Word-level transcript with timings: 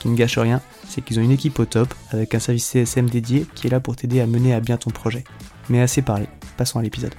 Qui 0.00 0.08
ne 0.08 0.16
gâche 0.16 0.38
rien, 0.38 0.60
c'est 0.86 1.02
qu'ils 1.02 1.18
ont 1.18 1.22
une 1.22 1.32
équipe 1.32 1.58
au 1.58 1.64
top 1.64 1.92
avec 2.10 2.34
un 2.34 2.38
service 2.38 2.66
CSM 2.66 3.10
dédié 3.10 3.46
qui 3.54 3.66
est 3.66 3.70
là 3.70 3.80
pour 3.80 3.96
t'aider 3.96 4.20
à 4.20 4.26
mener 4.26 4.54
à 4.54 4.60
bien 4.60 4.76
ton 4.76 4.90
projet. 4.90 5.24
Mais 5.68 5.80
assez 5.80 6.02
parlé, 6.02 6.26
passons 6.56 6.78
à 6.78 6.82
l'épisode. 6.82 7.14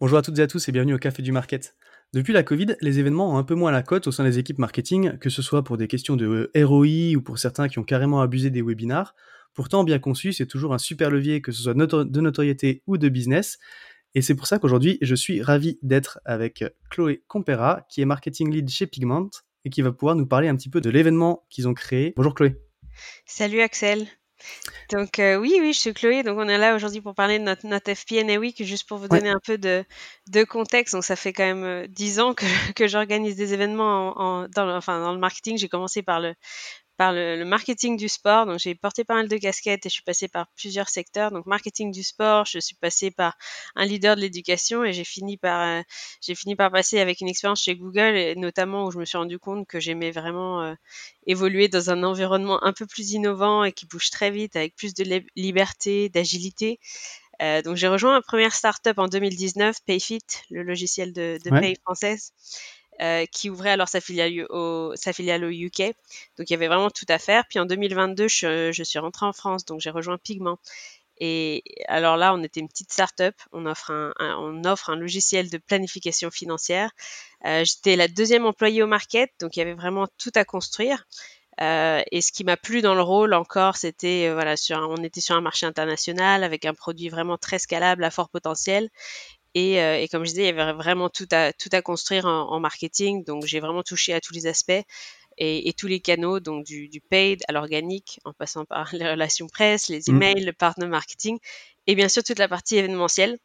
Bonjour 0.00 0.18
à 0.18 0.22
toutes 0.22 0.38
et 0.38 0.42
à 0.42 0.46
tous 0.46 0.66
et 0.68 0.72
bienvenue 0.72 0.94
au 0.94 0.98
Café 0.98 1.22
du 1.22 1.30
Market. 1.30 1.76
Depuis 2.14 2.32
la 2.32 2.42
Covid, 2.42 2.74
les 2.80 2.98
événements 2.98 3.34
ont 3.34 3.36
un 3.36 3.44
peu 3.44 3.54
moins 3.54 3.70
la 3.70 3.82
cote 3.82 4.06
au 4.06 4.12
sein 4.12 4.24
des 4.24 4.38
équipes 4.38 4.58
marketing, 4.58 5.18
que 5.18 5.28
ce 5.28 5.42
soit 5.42 5.62
pour 5.62 5.76
des 5.76 5.88
questions 5.88 6.16
de 6.16 6.50
ROI 6.56 7.16
ou 7.16 7.20
pour 7.22 7.38
certains 7.38 7.68
qui 7.68 7.78
ont 7.78 7.84
carrément 7.84 8.20
abusé 8.22 8.50
des 8.50 8.62
webinars. 8.62 9.14
Pourtant, 9.54 9.84
bien 9.84 9.98
conçu, 9.98 10.32
c'est 10.32 10.46
toujours 10.46 10.72
un 10.72 10.78
super 10.78 11.10
levier, 11.10 11.42
que 11.42 11.52
ce 11.52 11.62
soit 11.62 11.74
de 11.74 12.20
notoriété 12.20 12.82
ou 12.86 12.98
de 12.98 13.08
business. 13.08 13.58
Et 14.14 14.22
c'est 14.22 14.34
pour 14.34 14.46
ça 14.46 14.58
qu'aujourd'hui, 14.58 14.98
je 15.02 15.14
suis 15.14 15.42
ravi 15.42 15.78
d'être 15.82 16.18
avec 16.24 16.64
Chloé 16.90 17.22
Compera, 17.28 17.86
qui 17.90 18.00
est 18.00 18.06
marketing 18.06 18.50
lead 18.50 18.68
chez 18.70 18.86
Pigment 18.86 19.28
et 19.64 19.70
qui 19.70 19.82
va 19.82 19.92
pouvoir 19.92 20.14
nous 20.14 20.26
parler 20.26 20.48
un 20.48 20.56
petit 20.56 20.70
peu 20.70 20.80
de 20.80 20.90
l'événement 20.90 21.44
qu'ils 21.50 21.68
ont 21.68 21.74
créé. 21.74 22.14
Bonjour 22.16 22.34
Chloé. 22.34 22.56
Salut 23.26 23.60
Axel. 23.60 24.06
Donc 24.90 25.18
euh, 25.18 25.36
oui, 25.36 25.58
oui, 25.60 25.72
je 25.72 25.78
suis 25.78 25.94
Chloé. 25.94 26.22
Donc 26.22 26.38
on 26.38 26.48
est 26.48 26.58
là 26.58 26.74
aujourd'hui 26.74 27.00
pour 27.00 27.14
parler 27.14 27.38
de 27.38 27.44
notre, 27.44 27.66
notre 27.66 27.92
FPNA 27.94 28.38
Week, 28.38 28.62
juste 28.64 28.88
pour 28.88 28.98
vous 28.98 29.08
donner 29.08 29.28
un 29.28 29.40
peu 29.44 29.58
de, 29.58 29.84
de, 30.28 30.44
contexte. 30.44 30.94
Donc 30.94 31.04
ça 31.04 31.16
fait 31.16 31.32
quand 31.32 31.44
même 31.44 31.64
euh, 31.64 31.86
dix 31.86 32.20
ans 32.20 32.34
que, 32.34 32.44
que 32.74 32.88
j'organise 32.88 33.36
des 33.36 33.54
événements 33.54 34.14
en, 34.18 34.48
dans, 34.48 34.66
le, 34.66 34.72
enfin, 34.72 35.00
dans 35.00 35.12
le 35.12 35.18
marketing. 35.18 35.58
J'ai 35.58 35.68
commencé 35.68 36.02
par 36.02 36.20
le, 36.20 36.34
par 37.00 37.14
le, 37.14 37.42
marketing 37.46 37.96
du 37.96 38.10
sport. 38.10 38.44
Donc 38.44 38.58
j'ai 38.58 38.74
porté 38.74 39.04
pas 39.04 39.14
mal 39.14 39.26
de 39.26 39.38
casquettes 39.38 39.86
et 39.86 39.88
je 39.88 39.94
suis 39.94 40.02
passée 40.02 40.28
par 40.28 40.48
plusieurs 40.48 40.90
secteurs. 40.90 41.30
Donc 41.30 41.46
marketing 41.46 41.90
du 41.90 42.02
sport, 42.02 42.44
je 42.44 42.58
suis 42.58 42.74
passée 42.74 43.10
par 43.10 43.38
un 43.74 43.86
leader 43.86 44.16
de 44.16 44.20
l'éducation 44.20 44.84
et 44.84 44.92
j'ai 44.92 45.04
fini 45.04 45.38
par 45.38 45.62
euh, 45.62 45.80
j'ai 46.20 46.34
fini 46.34 46.56
par 46.56 46.70
passer 46.70 47.00
avec 47.00 47.22
une 47.22 47.28
expérience 47.28 47.62
chez 47.62 47.74
Google 47.74 48.16
et 48.16 48.34
notamment 48.36 48.84
où 48.84 48.90
je 48.90 48.98
me 48.98 49.06
suis 49.06 49.16
rendu 49.16 49.38
compte 49.38 49.66
que 49.66 49.80
j'aimais 49.80 50.10
vraiment 50.10 50.60
euh, 50.60 50.74
évoluer 51.26 51.68
dans 51.68 51.88
un 51.88 52.02
environnement 52.02 52.62
un 52.62 52.74
peu 52.74 52.84
plus 52.84 53.12
innovant 53.12 53.64
et 53.64 53.72
qui 53.72 53.86
bouge 53.86 54.10
très 54.10 54.30
vite 54.30 54.54
avec 54.54 54.76
plus 54.76 54.92
de 54.92 55.24
liberté, 55.36 56.10
d'agilité. 56.10 56.80
Euh, 57.40 57.62
donc 57.62 57.76
j'ai 57.76 57.88
rejoint 57.88 58.12
ma 58.12 58.20
première 58.20 58.54
startup 58.54 58.98
en 58.98 59.08
2019, 59.08 59.74
Payfit, 59.86 60.20
le 60.50 60.62
logiciel 60.62 61.14
de, 61.14 61.38
de 61.42 61.50
paye 61.60 61.76
française. 61.82 62.34
Euh, 63.00 63.24
qui 63.24 63.48
ouvrait 63.48 63.70
alors 63.70 63.88
sa 63.88 64.02
filiale, 64.02 64.46
au, 64.50 64.92
UK. 64.94 65.94
Donc 66.36 66.50
il 66.50 66.50
y 66.50 66.54
avait 66.54 66.68
vraiment 66.68 66.90
tout 66.90 67.06
à 67.08 67.18
faire. 67.18 67.44
Puis 67.48 67.58
en 67.58 67.64
2022, 67.64 68.28
je, 68.28 68.82
suis 68.84 68.98
rentrée 68.98 69.24
en 69.24 69.32
France, 69.32 69.64
donc 69.64 69.80
j'ai 69.80 69.88
rejoint 69.88 70.18
Pigment. 70.18 70.58
Et 71.18 71.62
alors 71.88 72.18
là, 72.18 72.34
on 72.34 72.42
était 72.42 72.60
une 72.60 72.68
petite 72.68 72.92
start-up. 72.92 73.34
On 73.52 73.64
offre 73.64 73.90
un, 73.90 74.96
logiciel 74.96 75.48
de 75.48 75.56
planification 75.56 76.30
financière. 76.30 76.90
Euh, 77.46 77.64
J'étais 77.64 77.96
la 77.96 78.06
deuxième 78.08 78.44
employée 78.44 78.82
au 78.82 78.86
market, 78.86 79.30
donc 79.40 79.56
il 79.56 79.60
y 79.60 79.62
avait 79.62 79.74
vraiment 79.74 80.06
tout 80.18 80.32
à 80.34 80.44
construire. 80.44 81.06
Euh, 81.60 82.02
et 82.10 82.22
ce 82.22 82.32
qui 82.32 82.44
m'a 82.44 82.56
plu 82.56 82.80
dans 82.80 82.94
le 82.94 83.02
rôle 83.02 83.34
encore, 83.34 83.76
c'était 83.76 84.28
euh, 84.28 84.34
voilà, 84.34 84.54
on 84.88 85.02
était 85.02 85.20
sur 85.20 85.36
un 85.36 85.42
marché 85.42 85.66
international 85.66 86.42
avec 86.42 86.64
un 86.64 86.72
produit 86.72 87.10
vraiment 87.10 87.36
très 87.36 87.58
scalable 87.58 88.04
à 88.04 88.10
fort 88.10 88.30
potentiel. 88.30 88.88
Et, 89.54 89.80
euh, 89.80 89.98
et, 90.00 90.08
comme 90.08 90.24
je 90.24 90.30
disais, 90.30 90.42
il 90.42 90.56
y 90.56 90.60
avait 90.60 90.72
vraiment 90.72 91.08
tout 91.08 91.28
à, 91.32 91.52
tout 91.52 91.70
à 91.72 91.82
construire 91.82 92.26
en, 92.26 92.50
en 92.50 92.60
marketing. 92.60 93.24
Donc, 93.24 93.44
j'ai 93.46 93.60
vraiment 93.60 93.82
touché 93.82 94.12
à 94.14 94.20
tous 94.20 94.32
les 94.32 94.46
aspects 94.46 94.82
et, 95.38 95.68
et 95.68 95.72
tous 95.72 95.86
les 95.86 96.00
canaux, 96.00 96.38
donc 96.38 96.64
du, 96.64 96.88
du 96.88 97.00
paid 97.00 97.42
à 97.48 97.52
l'organique, 97.52 98.20
en 98.24 98.32
passant 98.32 98.64
par 98.64 98.90
les 98.94 99.10
relations 99.10 99.48
presse, 99.48 99.88
les 99.88 100.00
mmh. 100.00 100.10
emails, 100.10 100.44
le 100.44 100.52
partner 100.52 100.86
marketing, 100.86 101.38
et 101.86 101.94
bien 101.94 102.08
sûr 102.08 102.22
toute 102.22 102.38
la 102.38 102.48
partie 102.48 102.76
événementielle. 102.76 103.38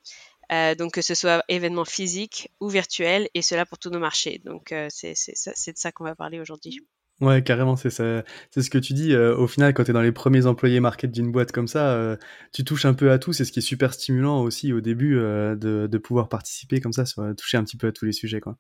Euh, 0.52 0.76
donc 0.76 0.94
que 0.94 1.02
ce 1.02 1.16
soit 1.16 1.44
événements 1.48 1.86
physiques 1.86 2.52
ou 2.60 2.70
virtuels, 2.70 3.28
et 3.34 3.42
cela 3.42 3.66
pour 3.66 3.80
tous 3.80 3.90
nos 3.90 4.00
marchés. 4.00 4.42
Donc 4.46 4.72
euh, 4.72 4.90
c'est 4.92 5.72
de 5.72 5.78
ça 5.78 5.92
qu'on 5.92 6.04
va 6.04 6.14
parler 6.14 6.40
aujourd'hui. 6.40 6.86
Ouais, 7.22 7.42
carrément, 7.42 7.78
c'est 7.78 7.90
ça. 7.90 8.24
C'est 8.52 8.62
ce 8.62 8.70
que 8.70 8.78
tu 8.78 8.94
dis. 8.94 9.14
Euh, 9.14 9.38
au 9.38 9.48
final, 9.48 9.74
quand 9.74 9.86
tu 9.86 9.92
es 9.92 9.94
dans 9.94 10.02
les 10.02 10.12
premiers 10.12 10.48
employés 10.48 10.82
market 10.82 11.12
d'une 11.12 11.32
boîte 11.32 11.54
comme 11.54 11.68
ça, 11.68 11.94
euh, 11.94 12.18
tu 12.52 12.66
touches 12.66 12.84
un 12.86 12.94
peu 12.94 13.10
à 13.10 13.20
tout. 13.20 13.32
C'est 13.32 13.46
ce 13.46 13.54
qui 13.54 13.60
est 13.60 13.62
super 13.62 13.94
stimulant 13.94 14.42
aussi 14.42 14.74
au 14.74 14.82
début 14.82 15.18
euh, 15.18 15.56
de, 15.56 15.88
de, 15.88 15.98
pouvoir 15.98 16.28
participer 16.28 16.82
comme 16.82 16.92
ça, 16.92 17.06
toucher 17.38 17.56
un 17.56 17.64
petit 17.64 17.78
peu 17.78 17.88
à 17.88 17.92
tous 17.94 18.04
les 18.04 18.12
sujets. 18.12 18.42
Quoi. 18.42 18.58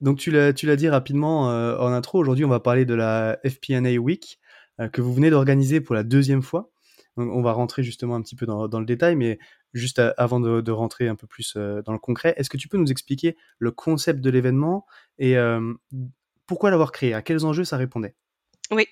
donc, 0.00 0.18
tu 0.18 0.30
l'as 0.30 0.52
dit 0.52 0.88
rapidement 0.90 1.44
en 1.46 1.92
intro. 1.92 2.18
Aujourd'hui, 2.18 2.44
on 2.44 2.48
va 2.48 2.60
parler 2.60 2.84
de 2.84 2.94
la 2.94 3.38
FP&A 3.46 3.96
Week 3.96 4.38
que 4.92 5.00
vous 5.00 5.14
venez 5.14 5.30
d'organiser 5.30 5.80
pour 5.80 5.94
la 5.94 6.02
deuxième 6.02 6.42
fois. 6.42 6.70
On 7.16 7.42
va 7.42 7.52
rentrer 7.52 7.82
justement 7.82 8.16
un 8.16 8.22
petit 8.22 8.36
peu 8.36 8.44
dans, 8.44 8.68
dans 8.68 8.80
le 8.80 8.86
détail, 8.86 9.16
mais 9.16 9.38
juste 9.72 10.02
avant 10.18 10.40
de, 10.40 10.70
rentrer 10.70 11.08
un 11.08 11.16
peu 11.16 11.26
plus 11.26 11.56
dans 11.56 11.92
le 11.92 11.98
concret, 11.98 12.34
est-ce 12.36 12.50
que 12.50 12.58
tu 12.58 12.68
peux 12.68 12.76
nous 12.76 12.90
expliquer 12.90 13.36
le 13.58 13.70
concept 13.70 14.20
de 14.20 14.30
l'événement 14.30 14.84
et 15.18 15.36
pourquoi 16.46 16.70
l'avoir 16.70 16.92
créé? 16.92 17.14
À 17.14 17.22
quels 17.22 17.44
enjeux 17.44 17.64
ça 17.64 17.76
répondait? 17.76 18.14
Oui. 18.70 18.86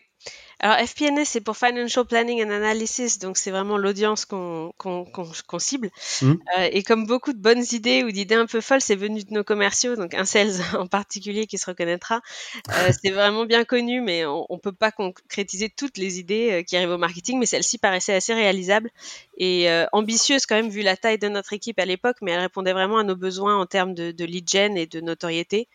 Alors 0.61 0.77
FPNS, 0.87 1.25
c'est 1.25 1.41
pour 1.41 1.57
Financial 1.57 2.05
Planning 2.05 2.45
and 2.45 2.51
Analysis, 2.51 3.19
donc 3.19 3.37
c'est 3.37 3.51
vraiment 3.51 3.77
l'audience 3.77 4.25
qu'on 4.25 4.73
qu 4.79 5.59
cible. 5.59 5.91
Mmh. 6.23 6.31
Euh, 6.31 6.69
et 6.71 6.85
comme 6.85 7.05
beaucoup 7.05 7.33
de 7.33 7.41
bonnes 7.41 7.65
idées 7.73 8.05
ou 8.05 8.13
d'idées 8.13 8.37
un 8.37 8.47
peu 8.47 8.61
folles, 8.61 8.81
c'est 8.81 8.95
venu 8.95 9.25
de 9.25 9.33
nos 9.33 9.43
commerciaux, 9.43 9.97
donc 9.97 10.15
un 10.15 10.25
sales 10.25 10.53
en 10.79 10.87
particulier 10.87 11.49
qui 11.49 11.59
se 11.59 11.67
reconnaîtra. 11.67 12.21
Euh, 12.69 12.93
c'est 13.03 13.11
vraiment 13.11 13.45
bien 13.45 13.65
connu, 13.65 14.01
mais 14.01 14.25
on 14.25 14.47
ne 14.49 14.59
peut 14.59 14.73
pas 14.73 14.93
concrétiser 14.93 15.69
toutes 15.69 15.99
les 15.99 16.21
idées 16.21 16.53
euh, 16.53 16.63
qui 16.63 16.77
arrivent 16.77 16.91
au 16.91 16.99
marketing, 16.99 17.41
mais 17.41 17.47
celle-ci 17.47 17.79
paraissait 17.79 18.15
assez 18.15 18.33
réalisable 18.33 18.91
et 19.39 19.69
euh, 19.69 19.87
ambitieuse 19.91 20.47
quand 20.47 20.55
même 20.55 20.71
vu 20.71 20.83
la 20.83 20.97
taille 20.97 21.19
de 21.19 21.29
notre 21.29 21.53
équipe 21.55 21.81
à 21.81 21.85
l'époque, 21.85 22.19
mais 22.23 22.31
elle 22.31 22.41
répondait 22.41 22.73
vraiment 22.73 22.99
à 22.99 23.03
nos 23.03 23.17
besoins 23.17 23.59
en 23.59 23.67
termes 23.67 23.95
de, 23.95 24.13
de 24.13 24.25
lead 24.25 24.49
gen 24.49 24.77
et 24.77 24.87
de 24.87 25.01
notoriété. 25.01 25.69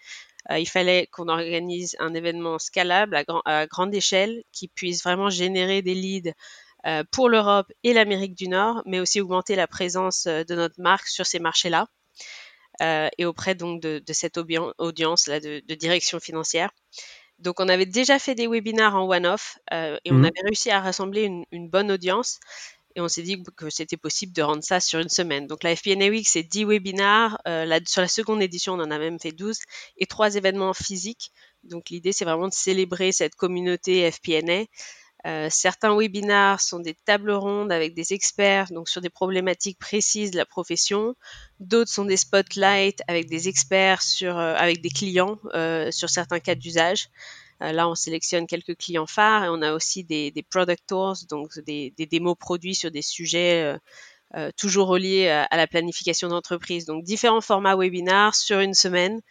Euh, 0.52 0.60
il 0.60 0.68
fallait 0.68 1.08
qu'on 1.08 1.28
organise 1.28 1.96
un 2.00 2.14
événement 2.14 2.60
scalable 2.60 3.22
à, 3.46 3.68
grande 3.68 3.94
échelle 3.94 4.44
qui 4.52 4.68
puisse 4.68 5.04
vraiment 5.04 5.30
générer 5.30 5.82
des 5.82 5.94
leads 5.94 6.34
euh, 6.86 7.04
pour 7.12 7.30
l'Europe 7.30 7.72
et 7.84 7.94
l'Amérique 7.94 8.36
du 8.36 8.48
Nord, 8.48 8.82
mais 8.86 9.00
aussi 9.00 9.20
augmenter 9.20 9.56
la 9.56 9.68
présence 9.68 10.26
euh, 10.28 10.44
de 10.44 10.56
notre 10.56 10.80
marque 10.80 11.08
sur 11.08 11.26
ces 11.26 11.40
marchés-là. 11.40 11.88
et 13.18 13.26
auprès 13.26 13.56
donc 13.56 13.82
de, 13.82 14.14
cette 14.14 14.38
audience 14.38 15.28
là 15.28 15.40
de, 15.40 15.62
direction 15.76 16.20
financière. 16.20 16.70
Donc 17.40 17.60
on 17.60 17.70
avait 17.70 17.86
déjà 17.86 18.20
fait 18.20 18.36
des 18.36 18.48
webinars 18.48 18.96
en 18.96 19.08
one-off 19.08 19.58
et 19.72 20.12
on 20.12 20.16
mmh 20.16 20.26
avait 20.26 20.42
réussi 20.44 20.72
à 20.72 20.80
rassembler 20.80 21.24
une 21.52 21.70
bonne 21.70 21.92
audience 21.92 22.40
et 22.98 23.02
on 23.02 23.08
s'est 23.08 23.22
dit 23.22 23.42
que 23.56 23.70
c'était 23.70 23.96
possible 23.96 24.34
de 24.34 24.42
rendre 24.42 24.64
ça 24.64 24.80
sur 24.80 25.00
une 25.00 25.08
semaine. 25.08 25.46
Donc 25.46 25.62
la 25.62 25.76
FPNA 25.76 26.08
Week, 26.08 26.28
c'est 26.28 26.42
10 26.42 26.66
webinars. 26.66 27.40
Euh, 27.48 27.80
sur 27.86 28.02
la 28.02 28.08
seconde 28.08 28.42
édition, 28.42 28.74
on 28.74 28.80
en 28.80 28.90
a 28.90 28.98
même 28.98 29.20
fait 29.20 29.32
12 29.32 29.60
et 29.98 30.08
trois 30.08 30.36
événements 30.36 30.74
physiques. 30.74 31.32
Donc 31.64 31.92
l'idée, 31.92 32.12
c'est 32.12 32.26
vraiment 32.26 32.48
de 32.48 32.56
célébrer 32.56 33.12
cette 33.12 33.36
communauté 33.36 34.12
FPNA. 34.12 34.64
Euh, 35.28 35.48
certains 35.52 35.96
webinars 35.96 36.60
sont 36.60 36.80
des 36.80 36.96
tables 36.96 37.32
rondes 37.32 37.72
avec 37.72 37.94
des 37.94 38.14
experts, 38.14 38.72
donc 38.72 38.90
sur 38.90 39.02
des 39.02 39.10
problématiques 39.10 39.78
précises 39.78 40.32
de 40.32 40.38
la 40.38 40.46
profession. 40.46 41.16
D'autres 41.60 41.92
sont 41.92 42.06
des 42.06 42.18
spotlights 42.18 43.02
avec 43.08 43.30
des 43.30 43.48
experts 43.48 44.02
sur, 44.02 44.38
euh, 44.38 44.56
avec 44.56 44.82
des 44.82 44.90
clients 44.90 45.38
euh, 45.54 45.92
sur 45.92 46.10
certains 46.10 46.40
cas 46.40 46.56
d'usage. 46.56 47.10
Là, 47.60 47.90
on 47.90 47.96
sélectionne 47.96 48.48
quelques 48.48 48.78
clients 48.78 49.08
phares 49.08 49.46
et 49.46 49.50
on 49.50 49.62
a 49.62 49.74
aussi 49.74 50.04
des, 50.04 50.32
product 50.50 50.84
tours, 50.88 51.16
donc 51.30 51.60
des, 51.60 51.92
démos 52.10 52.36
produits 52.38 52.76
sur 52.76 52.92
des 52.92 53.02
sujets 53.02 53.78
toujours 54.58 54.88
reliés 54.88 55.28
à, 55.28 55.58
la 55.58 55.68
planification 55.68 56.28
d'entreprise. 56.28 56.86
Donc 56.86 57.04
différents 57.04 57.42
formats 57.42 57.76
webinars 57.76 58.36
sur 58.36 58.60
une 58.60 58.74
semaine. 58.74 59.22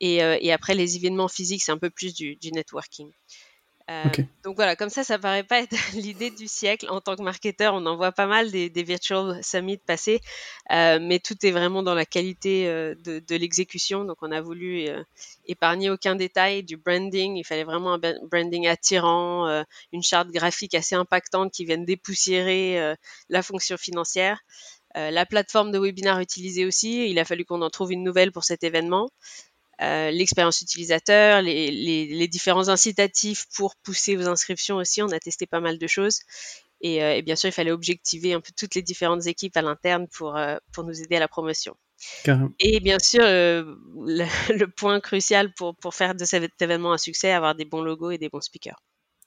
Et, 0.00 0.52
après, 0.52 0.74
les 0.74 0.96
événements 0.96 1.28
physiques, 1.28 1.62
c'est 1.62 1.72
un 1.72 1.78
peu 1.78 1.90
plus 1.90 2.14
du 2.14 2.52
networking. 2.52 3.10
Euh, 3.90 4.04
donc 4.44 4.54
voilà, 4.54 4.76
comme 4.76 4.88
ça, 4.88 5.02
ça 5.02 5.18
paraît 5.18 5.42
pas 5.42 5.60
être 5.60 5.74
l'idée 5.94 6.30
du 6.30 6.46
siècle. 6.46 6.86
En 6.90 7.00
tant 7.00 7.16
que 7.16 7.22
marketeur, 7.22 7.74
on 7.74 7.84
en 7.86 7.96
voit 7.96 8.12
pas 8.12 8.26
mal 8.26 8.50
des, 8.50 8.70
virtual 8.82 9.42
summits 9.42 9.78
passer, 9.78 10.20
euh, 10.70 10.98
mais 11.00 11.18
tout 11.18 11.34
est 11.44 11.50
vraiment 11.50 11.82
dans 11.82 11.94
la 11.94 12.06
qualité 12.06 12.68
euh, 12.68 12.94
de, 13.04 13.36
l'exécution. 13.36 14.04
Donc 14.04 14.18
on 14.22 14.30
a 14.30 14.40
voulu 14.40 14.88
épargner 15.46 15.90
aucun 15.90 16.14
détail 16.14 16.62
du 16.62 16.76
branding. 16.76 17.36
Il 17.36 17.44
fallait 17.44 17.64
vraiment 17.64 17.94
un 17.94 17.98
branding 17.98 18.66
attirant, 18.66 19.64
une 19.92 20.02
charte 20.02 20.28
graphique 20.28 20.74
assez 20.74 20.94
impactante 20.94 21.52
qui 21.52 21.64
vienne 21.64 21.84
dépoussiérer 21.84 22.94
la 23.28 23.42
fonction 23.42 23.76
financière. 23.76 24.40
la 24.94 25.24
plateforme 25.24 25.70
de 25.70 25.78
webinar 25.78 26.20
utilisée 26.20 26.66
aussi, 26.66 27.08
il 27.08 27.18
a 27.18 27.24
fallu 27.24 27.44
qu'on 27.44 27.62
en 27.62 27.70
trouve 27.70 27.92
une 27.92 28.04
nouvelle 28.04 28.32
pour 28.32 28.44
cet 28.44 28.62
événement. 28.62 29.08
Euh, 29.82 30.10
l'expérience 30.10 30.60
utilisateur, 30.60 31.40
les, 31.40 32.28
différents 32.28 32.68
incitatifs 32.68 33.46
pour 33.54 33.76
pousser 33.76 34.14
vos 34.14 34.28
inscriptions 34.28 34.76
aussi. 34.76 35.02
On 35.02 35.08
a 35.08 35.18
testé 35.18 35.46
pas 35.46 35.60
mal 35.60 35.78
de 35.78 35.86
choses. 35.86 36.20
Et, 36.82 37.02
euh, 37.02 37.22
bien 37.22 37.36
sûr, 37.36 37.48
il 37.48 37.52
fallait 37.52 37.70
objectiver 37.70 38.34
un 38.34 38.40
peu 38.40 38.52
toutes 38.56 38.74
les 38.74 38.82
différentes 38.82 39.26
équipes 39.26 39.56
à 39.56 39.62
l'interne 39.62 40.06
pour, 40.08 40.36
euh, 40.36 40.56
pour 40.72 40.84
nous 40.84 41.00
aider 41.00 41.16
à 41.16 41.20
la 41.20 41.28
promotion. 41.28 41.74
Et 42.58 42.80
bien 42.80 42.98
sûr, 42.98 43.22
le, 43.24 44.66
point 44.66 45.00
crucial 45.00 45.52
pour, 45.54 45.76
pour 45.76 45.94
faire 45.94 46.14
de 46.14 46.24
cet 46.24 46.60
événement 46.60 46.92
un 46.92 46.98
succès, 46.98 47.30
avoir 47.30 47.54
des 47.54 47.64
bons 47.64 47.82
logos 47.82 48.10
et 48.10 48.18
des 48.18 48.28
bons 48.28 48.40
speakers. 48.40 48.82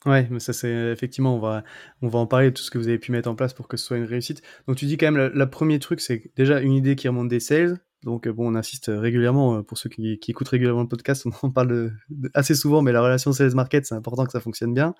Ouais, 0.06 0.28
mais 0.30 0.40
ça 0.40 0.52
c'est 0.52 0.70
effectivement, 0.92 1.36
on 1.36 1.40
va, 1.40 1.64
on 2.02 2.10
va 2.10 2.20
en 2.20 2.28
parler 2.28 2.50
de 2.50 2.56
tout 2.56 2.64
ce 2.64 2.70
que 2.70 2.78
vous 2.78 2.90
avez 2.90 3.00
pu 3.00 3.12
mettre 3.14 3.30
en 3.30 3.36
place 3.36 3.54
pour 3.54 3.70
que 3.70 3.78
ce 3.78 3.86
soit 3.86 3.98
une 3.98 4.04
réussite. 4.04 4.42
Donc 4.68 4.76
tu 4.76 4.86
dis 4.86 4.98
quand 4.98 5.10
même, 5.10 5.32
le 5.34 5.50
premier 5.50 5.80
truc, 5.80 6.02
c'est 6.02 6.32
déjà 6.36 6.60
une 6.60 6.74
idée 6.74 6.96
qui 6.96 7.08
remonte 7.08 7.30
des 7.30 7.40
sales, 7.40 7.80
donc 8.04 8.28
bon, 8.28 8.52
on 8.52 8.56
insiste 8.56 8.92
régulièrement, 8.94 9.58
euh, 9.58 9.62
pour 9.62 9.78
ceux 9.78 9.90
qui, 9.90 10.20
écoutent 10.28 10.50
régulièrement 10.50 10.82
le 10.82 10.88
podcast, 10.88 11.26
on 11.44 11.48
en 11.48 11.52
parle 11.52 11.92
assez 12.34 12.56
souvent, 12.56 12.82
mais 12.82 12.92
la 12.92 13.02
relation 13.02 13.32
sales 13.34 13.56
market, 13.56 13.86
c'est 13.86 13.96
important 13.96 14.26
que 14.26 14.32
ça 14.32 14.40
fonctionne 14.40 14.74
bien. 14.74 14.96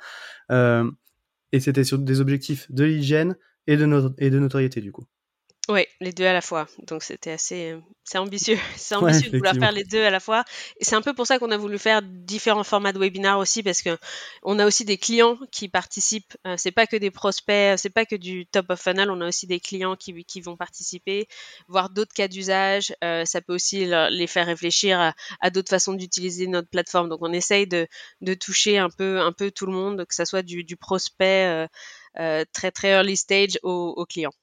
Euh, 0.52 0.90
et 1.52 1.60
c'était 1.60 1.84
sur 1.84 2.00
des 2.00 2.22
objectifs 2.22 2.72
de 2.72 2.84
l'hygiène 2.84 3.38
et 3.68 3.74
et 3.74 4.30
de 4.30 4.40
notoriété 4.40 4.82
du 4.82 4.92
coup. 4.92 5.06
Oui, 5.70 5.86
les 6.02 6.12
deux 6.12 6.26
à 6.26 6.34
la 6.34 6.42
fois. 6.42 6.68
Donc 6.88 7.04
c'était 7.04 7.32
assez, 7.32 7.72
euh, 7.72 7.80
c'est 8.04 8.18
ambitieux, 8.18 8.58
c'est 8.76 8.96
ambitieux 8.96 9.32
de 9.32 9.38
vouloir 9.38 9.56
faire 9.56 9.72
les 9.72 9.86
deux 9.86 10.04
à 10.04 10.10
la 10.10 10.20
fois. 10.20 10.44
Et 10.78 10.84
c'est 10.84 10.96
un 10.96 11.02
peu 11.02 11.14
pour 11.14 11.26
ça 11.26 11.40
qu'on 11.40 11.52
a 11.52 11.58
voulu 11.58 11.80
faire 11.80 12.02
différents 12.02 12.66
formats 12.66 12.92
de 12.92 13.00
webinaires 13.00 13.38
aussi, 13.38 13.64
parce 13.64 13.82
que 13.82 13.98
on 14.44 14.60
a 14.60 14.66
aussi 14.66 14.84
des 14.84 14.98
clients 14.98 15.38
qui 15.54 15.70
participent. 15.70 16.36
Euh, 16.46 16.56
c'est 16.58 16.72
pas 16.72 16.86
que 16.86 16.98
des 16.98 17.12
prospects, 17.12 17.80
c'est 17.80 17.90
pas 17.90 18.06
que 18.06 18.18
du 18.18 18.46
top 18.46 18.72
of 18.72 18.82
funnel. 18.82 19.10
On 19.10 19.22
a 19.22 19.28
aussi 19.30 19.48
des 19.48 19.62
clients 19.62 19.96
qui, 19.96 20.26
qui 20.26 20.42
vont 20.42 20.58
participer, 20.58 21.30
voir 21.70 21.90
d'autres 21.90 22.14
cas 22.14 22.28
d'usage. 22.28 22.94
Euh, 23.02 23.24
ça 23.24 23.40
peut 23.40 23.56
aussi 23.56 23.86
les 23.86 24.28
faire 24.28 24.48
réfléchir 24.48 25.14
à, 25.40 25.50
d'autres 25.50 25.70
façons 25.70 25.94
d'utiliser 25.94 26.48
notre 26.48 26.68
plateforme. 26.70 27.08
Donc 27.08 27.20
on 27.22 27.32
essaye 27.32 27.68
de, 27.68 27.88
de 28.20 28.34
toucher 28.34 28.80
un 28.80 28.90
peu, 28.90 29.22
un 29.22 29.32
peu 29.32 29.50
tout 29.50 29.66
le 29.66 29.72
monde, 29.72 30.06
que 30.06 30.14
ça 30.14 30.26
soit 30.26 30.42
du, 30.42 30.66
du 30.66 30.76
prospect 30.76 31.70
très 32.16 32.72
très 32.72 32.90
early 32.90 33.16
stage 33.16 33.60
aux 33.64 33.94
au 33.96 34.06
clients. 34.06 34.34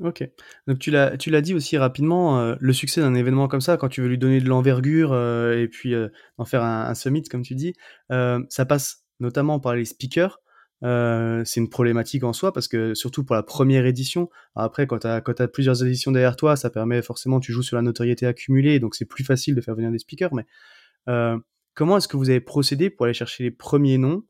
Ok. 0.00 0.22
Donc 0.68 0.78
tu 0.78 0.92
l'as, 0.92 1.16
tu 1.16 1.30
l'as 1.30 1.40
dit 1.40 1.54
aussi 1.54 1.76
rapidement, 1.76 2.38
euh, 2.40 2.54
le 2.60 2.72
succès 2.72 3.00
d'un 3.00 3.14
événement 3.14 3.48
comme 3.48 3.60
ça, 3.60 3.76
quand 3.76 3.88
tu 3.88 4.00
veux 4.00 4.08
lui 4.08 4.18
donner 4.18 4.40
de 4.40 4.48
l'envergure 4.48 5.12
euh, 5.12 5.58
et 5.58 5.66
puis 5.66 5.92
euh, 5.92 6.08
en 6.36 6.44
faire 6.44 6.62
un, 6.62 6.94
summit, 6.94 7.24
comme 7.24 7.42
tu 7.42 7.56
dis, 7.56 7.74
ça 8.10 8.64
passe 8.66 9.04
notamment 9.18 9.58
par 9.58 9.74
les 9.74 9.84
speakers. 9.84 10.40
c'est 10.82 11.60
une 11.60 11.68
problématique 11.68 12.22
en 12.22 12.32
soi 12.32 12.52
parce 12.52 12.68
que 12.68 12.94
surtout 12.94 13.24
pour 13.24 13.34
la 13.34 13.42
première 13.42 13.86
édition, 13.86 14.30
après 14.54 14.86
quand 14.86 15.00
tu 15.00 15.08
as, 15.08 15.48
plusieurs 15.48 15.84
éditions 15.84 16.12
derrière 16.12 16.36
toi, 16.36 16.54
ça 16.54 16.70
permet 16.70 17.02
forcément, 17.02 17.40
tu 17.40 17.52
joues 17.52 17.62
sur 17.62 17.76
la 17.76 17.82
notoriété 17.82 18.26
accumulée, 18.26 18.78
donc 18.78 18.94
c'est 18.94 19.04
plus 19.04 19.24
facile 19.24 19.56
de 19.56 19.60
faire 19.60 19.74
venir 19.74 19.90
des 19.90 19.98
speakers. 19.98 20.32
Mais 20.32 20.46
comment 21.74 21.96
est-ce 21.96 22.08
que 22.08 22.16
vous 22.16 22.30
avez 22.30 22.40
procédé 22.40 22.88
pour 22.90 23.06
aller 23.06 23.14
chercher 23.14 23.44
les 23.44 23.50
premiers 23.50 23.98
noms, 23.98 24.22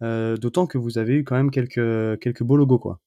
d'autant 0.00 0.66
que 0.66 0.78
vous 0.78 0.98
avez 0.98 1.14
eu 1.14 1.24
quand 1.24 1.36
même 1.36 1.52
quelques, 1.52 2.18
quelques 2.20 2.42
beaux 2.42 2.56
logos 2.56 2.80
quoi? 2.80 3.00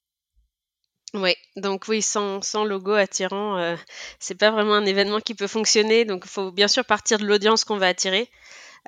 Oui, 1.15 1.35
donc 1.55 1.85
oui, 1.87 2.01
sans, 2.01 2.41
sans 2.41 2.65
logo 2.65 2.91
attirant, 2.93 3.57
euh, 3.57 3.75
c'est 4.19 4.35
pas 4.35 4.51
vraiment 4.51 4.73
un 4.75 4.85
événement 4.85 5.19
qui 5.19 5.33
peut 5.35 5.47
fonctionner. 5.47 6.05
Donc 6.05 6.23
il 6.25 6.29
faut 6.29 6.51
bien 6.51 6.67
sûr 6.67 6.85
partir 6.85 7.17
de 7.19 7.25
l'audience 7.25 7.63
qu'on 7.63 7.77
va 7.77 7.87
attirer. 7.87 8.29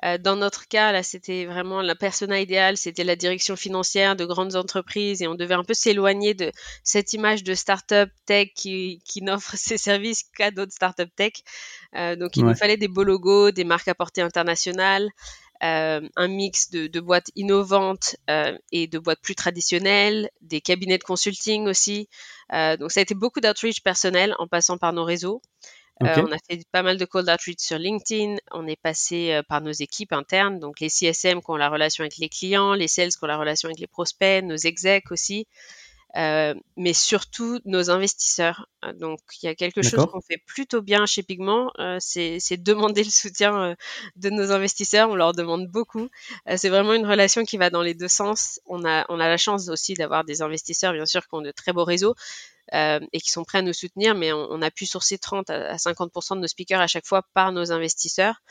Euh, 0.04 0.16
dans 0.16 0.36
notre 0.36 0.68
cas, 0.68 0.92
là, 0.92 1.02
c'était 1.02 1.44
vraiment 1.44 1.82
la 1.82 1.96
persona 1.96 2.38
idéale, 2.40 2.76
c'était 2.76 3.02
la 3.02 3.16
direction 3.16 3.56
financière 3.56 4.14
de 4.14 4.24
grandes 4.24 4.54
entreprises 4.54 5.22
et 5.22 5.26
on 5.26 5.34
devait 5.34 5.54
un 5.54 5.64
peu 5.64 5.74
s'éloigner 5.74 6.34
de 6.34 6.52
cette 6.84 7.12
image 7.14 7.42
de 7.42 7.54
start-up 7.54 8.08
tech 8.24 8.50
qui, 8.54 9.02
qui 9.04 9.22
n'offre 9.22 9.56
ses 9.56 9.76
services 9.76 10.22
qu'à 10.36 10.52
d'autres 10.52 10.72
start-up 10.72 11.10
tech. 11.16 11.32
Euh, 11.96 12.14
donc 12.14 12.36
il 12.36 12.44
nous 12.44 12.54
fallait 12.54 12.76
des 12.76 12.88
beaux 12.88 13.02
logos, 13.02 13.50
des 13.50 13.64
marques 13.64 13.88
à 13.88 13.94
portée 13.94 14.22
internationale. 14.22 15.08
Euh, 15.64 16.08
un 16.14 16.28
mix 16.28 16.70
de, 16.70 17.00
boîtes 17.00 17.30
innovantes 17.34 18.16
euh, 18.30 18.56
et 18.70 18.86
de 18.86 18.98
boîtes 18.98 19.20
plus 19.20 19.34
traditionnelles, 19.34 20.30
des 20.40 20.60
cabinets 20.60 20.98
de 20.98 21.02
consulting 21.02 21.66
aussi. 21.66 22.08
Euh, 22.52 22.76
donc 22.76 22.92
ça 22.92 23.00
a 23.00 23.02
été 23.02 23.14
beaucoup 23.14 23.40
d'outreach 23.40 23.82
personnel 23.82 24.34
en 24.38 24.46
passant 24.46 24.78
par 24.78 24.92
nos 24.92 25.04
réseaux. 25.04 25.42
on 26.00 26.06
a 26.30 26.38
fait 26.48 26.62
pas 26.70 26.84
mal 26.84 26.96
de 26.96 27.04
cold 27.04 27.28
outreach 27.28 27.58
sur 27.58 27.76
LinkedIn. 27.76 28.36
On 28.52 28.68
est 28.68 28.80
passé 28.80 29.40
par 29.48 29.60
nos 29.60 29.72
équipes 29.72 30.12
internes, 30.12 30.60
donc 30.60 30.78
les 30.78 30.88
CSM 30.88 31.40
qui 31.40 31.50
ont 31.50 31.56
la 31.56 31.68
relation 31.68 32.02
avec 32.02 32.18
les 32.18 32.28
clients, 32.28 32.74
les 32.74 32.86
sales 32.86 33.10
qui 33.10 33.18
ont 33.22 33.26
la 33.26 33.36
relation 33.36 33.68
avec 33.68 33.80
les 33.80 33.88
prospects, 33.88 34.44
nos 34.44 34.56
execs 34.56 35.10
aussi. 35.10 35.48
Euh, 36.16 36.54
mais 36.76 36.94
surtout 36.94 37.60
nos 37.66 37.90
investisseurs. 37.90 38.66
Euh, 38.84 38.92
donc, 38.94 39.20
il 39.42 39.46
y 39.46 39.48
a 39.48 39.54
quelque 39.54 39.82
chose 39.82 40.06
qu'on 40.06 40.22
fait 40.22 40.38
plutôt 40.38 40.80
bien 40.80 41.04
chez 41.04 41.22
Pigment, 41.22 41.70
euh, 41.78 41.98
c'est 42.00 42.56
demander 42.56 43.04
le 43.04 43.10
soutien 43.10 43.76
de 44.16 44.30
nos 44.30 44.50
investisseurs. 44.52 45.10
On 45.10 45.16
leur 45.16 45.32
demande 45.32 45.68
beaucoup. 45.68 46.08
c'est 46.56 46.70
vraiment 46.70 46.94
une 46.94 47.06
relation 47.06 47.44
qui 47.44 47.58
va 47.58 47.70
dans 47.70 47.82
les 47.82 47.94
deux 47.94 48.08
sens. 48.08 48.60
On 48.66 48.84
a, 48.84 49.04
on 49.08 49.20
a 49.20 49.28
la 49.28 49.36
chance 49.36 49.68
aussi 49.68 49.94
d'avoir 49.94 50.24
des 50.24 50.42
investisseurs, 50.42 50.92
bien 50.92 51.06
sûr, 51.06 51.22
qui 51.22 51.34
ont 51.34 51.42
de 51.42 51.50
très 51.50 51.72
beaux 51.72 51.84
réseaux. 51.84 52.14
et 52.72 53.20
qui 53.20 53.30
sont 53.30 53.44
prêts 53.44 53.58
à 53.58 53.62
nous 53.62 53.72
soutenir, 53.72 54.14
mais 54.14 54.32
on, 54.32 54.60
a 54.62 54.70
pu 54.70 54.84
sourcer 54.86 55.18
30 55.18 55.50
à 55.50 55.76
50% 55.76 56.36
de 56.36 56.40
nos 56.40 56.46
speakers 56.46 56.80
à 56.80 56.86
chaque 56.86 57.06
fois 57.06 57.22
par 57.34 57.52
nos 57.52 57.72
investisseurs. 57.72 58.42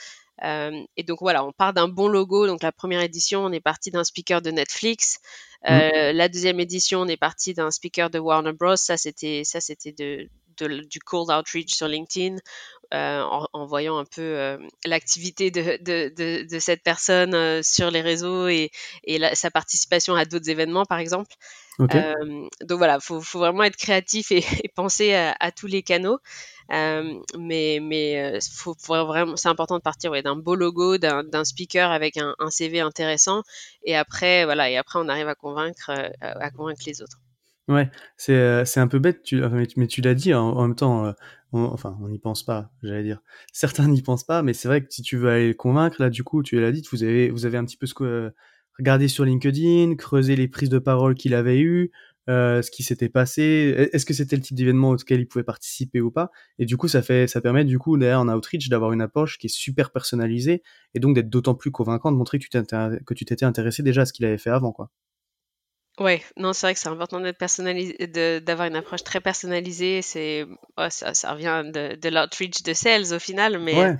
Euh, 0.43 0.83
et 0.95 1.03
donc 1.03 1.19
voilà, 1.21 1.43
on 1.45 1.51
part 1.51 1.73
d'un 1.73 1.87
bon 1.87 2.07
logo. 2.07 2.47
Donc 2.47 2.63
la 2.63 2.71
première 2.71 3.01
édition, 3.01 3.45
on 3.45 3.51
est 3.51 3.59
parti 3.59 3.91
d'un 3.91 4.03
speaker 4.03 4.41
de 4.41 4.51
Netflix. 4.51 5.19
Mmh. 5.63 5.71
Euh, 5.71 6.13
la 6.13 6.29
deuxième 6.29 6.59
édition, 6.59 7.01
on 7.01 7.07
est 7.07 7.17
parti 7.17 7.53
d'un 7.53 7.71
speaker 7.71 8.09
de 8.09 8.19
Warner 8.19 8.53
Bros. 8.53 8.75
Ça 8.75 8.97
c'était 8.97 9.43
ça 9.43 9.59
c'était 9.61 9.91
de, 9.91 10.29
du 10.57 10.99
cold 10.99 11.29
outreach 11.31 11.73
sur 11.75 11.87
LinkedIn. 11.87 12.37
Euh, 12.93 13.21
en, 13.21 13.65
voyant 13.65 13.97
un 13.97 14.05
peu 14.05 14.57
l'activité 14.85 15.51
de, 15.51 15.77
de, 15.83 16.47
de, 16.47 16.59
cette 16.59 16.83
personne 16.83 17.61
sur 17.61 17.91
les 17.91 17.99
réseaux 17.99 18.47
et, 18.47 18.71
et 19.03 19.19
sa 19.35 19.51
participation 19.51 20.15
à 20.15 20.23
d'autres 20.23 20.49
événements, 20.49 20.85
par 20.85 20.99
exemple. 20.99 21.35
Donc 21.79 22.77
voilà, 22.77 22.95
il 22.95 23.03
faut, 23.03 23.21
faut, 23.21 23.39
vraiment 23.39 23.63
être 23.63 23.75
créatif 23.75 24.31
et, 24.31 24.43
penser 24.75 25.13
à, 25.13 25.35
à, 25.39 25.51
tous 25.51 25.67
les 25.67 25.83
canaux. 25.83 26.19
Euh, 26.73 27.13
mais 27.37 27.79
mais 27.81 28.35
euh, 28.35 28.39
faut, 28.51 28.75
vraiment, 28.83 29.37
c'est 29.37 29.47
important 29.47 29.77
de 29.77 29.81
partir 29.81 30.11
ouais, 30.11 30.21
d'un 30.21 30.35
beau 30.35 30.55
logo, 30.55 30.97
d'un 30.97 31.43
speaker 31.45 31.91
avec 31.91 32.17
un, 32.17 32.35
un, 32.39 32.49
CV 32.49 32.81
intéressant, 32.81 33.43
et 33.83 33.95
après 33.95 34.43
voilà, 34.43 34.69
et 34.69 34.75
après 34.75 34.99
on 34.99 35.07
arrive 35.07 35.29
à 35.29 35.35
convaincre 35.35 35.91
euh, 35.91 36.09
à 36.19 36.51
convaincre 36.51 36.81
les 36.85 37.01
autres. 37.01 37.19
Ouais, 37.69 37.89
c'est 38.17 38.65
c'est 38.65 38.79
un 38.79 38.87
peu 38.87 38.99
bête, 38.99 39.23
tu, 39.23 39.41
mais 39.77 39.87
tu 39.87 40.01
l'as 40.01 40.13
dit 40.13 40.33
hein, 40.33 40.41
en, 40.41 40.61
même 40.63 40.75
temps. 40.75 41.13
On, 41.53 41.63
enfin, 41.63 41.97
on 42.01 42.09
n'y 42.09 42.19
pense 42.19 42.43
pas, 42.43 42.69
j'allais 42.83 43.03
dire. 43.03 43.19
Certains 43.53 43.87
n'y 43.87 44.01
pensent 44.01 44.25
pas, 44.25 44.41
mais 44.41 44.53
c'est 44.53 44.67
vrai 44.67 44.83
que 44.83 44.87
si 44.89 45.01
tu 45.01 45.17
veux 45.17 45.29
aller 45.29 45.55
convaincre, 45.55 46.01
là, 46.01 46.09
du 46.09 46.23
coup, 46.23 46.43
tu 46.43 46.59
l'as 46.59 46.71
dit, 46.71 46.83
vous 46.91 47.03
avez, 47.03 47.29
vous 47.29 47.45
avez 47.45 47.57
un 47.57 47.65
petit 47.65 47.77
peu 47.77 47.85
ce 47.87 47.93
que, 47.93 48.33
regardé 48.79 49.07
sur 49.07 49.25
LinkedIn, 49.25 49.95
creuser 49.95 50.35
les 50.35 50.47
prises 50.47 50.69
de 50.69 50.79
parole 50.79 51.15
qu'il 51.15 51.33
avait 51.33 51.59
eues, 51.59 51.91
euh, 52.29 52.61
ce 52.61 52.71
qui 52.71 52.83
s'était 52.83 53.09
passé, 53.09 53.89
est-ce 53.93 54.05
que 54.05 54.13
c'était 54.13 54.35
le 54.35 54.41
type 54.41 54.55
d'événement 54.57 54.91
auquel 54.91 55.21
il 55.21 55.27
pouvait 55.27 55.43
participer 55.43 56.01
ou 56.01 56.11
pas? 56.11 56.29
Et 56.59 56.65
du 56.65 56.75
coup, 56.75 56.87
ça 56.89 57.01
fait, 57.01 57.27
ça 57.27 57.39
permet 57.41 57.63
du 57.63 57.79
coup 57.79 57.97
derrière 57.97 58.19
en 58.19 58.27
outreach 58.27 58.67
d'avoir 58.69 58.91
une 58.91 59.01
approche 59.01 59.37
qui 59.37 59.47
est 59.47 59.49
super 59.53 59.91
personnalisée 59.91 60.61
et 60.93 60.99
donc 60.99 61.15
d'être 61.15 61.29
d'autant 61.29 61.55
plus 61.55 61.71
convaincant 61.71 62.11
de 62.11 62.17
montrer 62.17 62.37
que 62.39 63.13
tu 63.13 63.25
t'étais 63.25 63.45
intéressé 63.45 63.81
déjà 63.83 64.01
à 64.01 64.05
ce 64.05 64.13
qu'il 64.13 64.25
avait 64.25 64.37
fait 64.37 64.49
avant, 64.49 64.71
quoi. 64.73 64.89
Ouais, 65.99 66.21
non, 66.35 66.53
c'est 66.53 66.67
vrai 66.67 66.73
que 66.75 66.79
c'est 66.79 66.89
important 66.89 67.19
d'être 67.19 67.39
personnalisé, 67.39 67.95
d'avoir 68.41 68.67
une 68.67 68.75
approche 68.75 69.03
très 69.03 69.19
personnalisée. 69.19 70.03
C'est, 70.03 70.45
ça, 70.89 71.15
ça, 71.15 71.33
revient 71.33 71.63
de, 71.65 71.95
de 71.95 72.09
l'outreach 72.09 72.61
de 72.61 72.73
sales 72.73 73.13
au 73.13 73.19
final, 73.19 73.57
mais, 73.57 73.95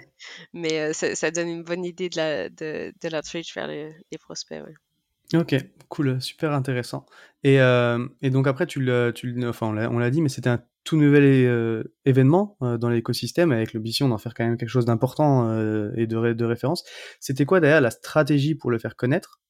mais 0.54 0.80
euh, 0.80 0.94
ça, 0.94 1.32
donne 1.32 1.48
une 1.48 1.64
bonne 1.64 1.84
idée 1.84 2.10
de, 2.10 2.18
la, 2.18 2.50
de, 2.50 2.94
de 3.02 3.10
l'outreach 3.10 3.54
vers 3.56 3.66
les, 3.68 3.96
les 4.12 4.18
prospects. 4.20 4.62
Ouais. 4.62 5.40
Ok, 5.40 5.56
cool, 5.90 6.22
super 6.22 6.54
intéressant. 6.54 7.08
Et, 7.44 7.60
euh, 7.60 8.08
et 8.22 8.30
donc 8.30 8.46
après, 8.46 8.68
tu 8.68 8.80
le, 8.80 9.12
tu 9.12 9.32
le, 9.32 9.50
enfin, 9.50 9.68
on 9.68 9.98
l'a 9.98 10.10
dit, 10.12 10.22
mais 10.22 10.30
c'était 10.30 10.52
un 10.52 10.64
tout 10.84 10.98
nouvel 10.98 11.24
euh, 11.24 11.84
événement 12.06 12.58
dans 12.62 12.90
l'écosystème 12.90 13.52
avec 13.52 13.74
l'ambition 13.74 14.08
d'en 14.08 14.20
faire 14.20 14.36
quand 14.36 14.46
même 14.46 14.58
quelque 14.58 14.70
chose 14.70 14.86
d'important 14.86 15.52
et 15.96 16.06
de, 16.06 16.34
de 16.34 16.46
référence. 16.46 16.84
C'était 17.20 17.46
quoi 17.46 17.60
d'ailleurs 17.60 17.82
la 17.82 17.92
stratégie 17.92 18.54
pour 18.54 18.70
le 18.70 18.78
faire 18.78 18.96
connaître? 18.96 19.42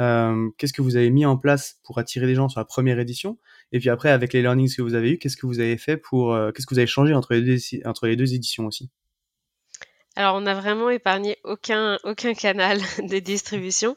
Euh, 0.00 0.48
Qu'est-ce 0.58 0.72
que 0.72 0.82
vous 0.82 0.96
avez 0.96 1.10
mis 1.10 1.26
en 1.26 1.36
place 1.36 1.80
pour 1.84 1.98
attirer 1.98 2.26
les 2.26 2.34
gens 2.34 2.48
sur 2.48 2.60
la 2.60 2.64
première 2.64 2.98
édition? 2.98 3.38
Et 3.72 3.78
puis 3.78 3.90
après, 3.90 4.10
avec 4.10 4.32
les 4.32 4.42
learnings 4.42 4.74
que 4.74 4.82
vous 4.82 4.94
avez 4.94 5.12
eu, 5.12 5.18
qu'est-ce 5.18 5.36
que 5.36 5.46
vous 5.46 5.60
avez 5.60 5.76
fait 5.76 5.96
pour, 5.96 6.34
euh, 6.34 6.52
qu'est-ce 6.52 6.66
que 6.66 6.74
vous 6.74 6.78
avez 6.78 6.86
changé 6.86 7.14
entre 7.14 7.34
les 7.34 7.42
deux, 7.42 7.58
entre 7.84 8.06
les 8.06 8.16
deux 8.16 8.34
éditions 8.34 8.66
aussi? 8.66 8.90
Alors, 10.18 10.34
on 10.34 10.40
n'a 10.40 10.54
vraiment 10.54 10.90
épargné 10.90 11.36
aucun, 11.44 11.96
aucun 12.02 12.34
canal 12.34 12.80
de 13.08 13.20
distribution. 13.20 13.94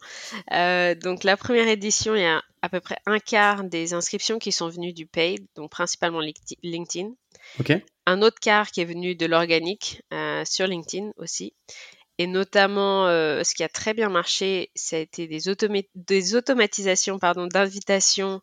Euh, 0.54 0.94
donc, 0.94 1.24
la 1.24 1.36
première 1.36 1.68
édition, 1.68 2.16
il 2.16 2.22
y 2.22 2.26
a 2.26 2.44
à 2.62 2.70
peu 2.70 2.80
près 2.80 2.98
un 3.08 3.18
quart 3.18 3.64
des 3.64 3.96
inscriptions 3.96 4.38
qui 4.38 4.52
sont 4.52 4.70
venues 4.70 4.94
du 4.94 5.08
paid, 5.08 5.48
donc 5.56 5.72
principalement 5.72 6.22
LinkedIn. 6.62 7.14
Ok. 7.60 7.74
Un 8.06 8.22
autre 8.22 8.38
quart 8.40 8.70
qui 8.70 8.82
est 8.82 8.86
venu 8.86 9.16
de 9.16 9.26
l'organique 9.26 10.04
euh, 10.14 10.44
sur 10.46 10.68
LinkedIn 10.68 11.12
aussi. 11.18 11.56
Et 12.22 12.28
notamment, 12.28 13.08
euh, 13.08 13.44
ce 13.44 13.56
qui 13.56 13.64
a 13.64 13.68
très 13.68 13.96
bien 13.96 14.08
marché, 14.08 14.70
ça 14.76 14.96
a 14.96 15.00
été 15.00 15.26
des, 15.26 15.40
des 15.96 16.36
automatisations 16.36 17.18
d'invitations 17.18 18.42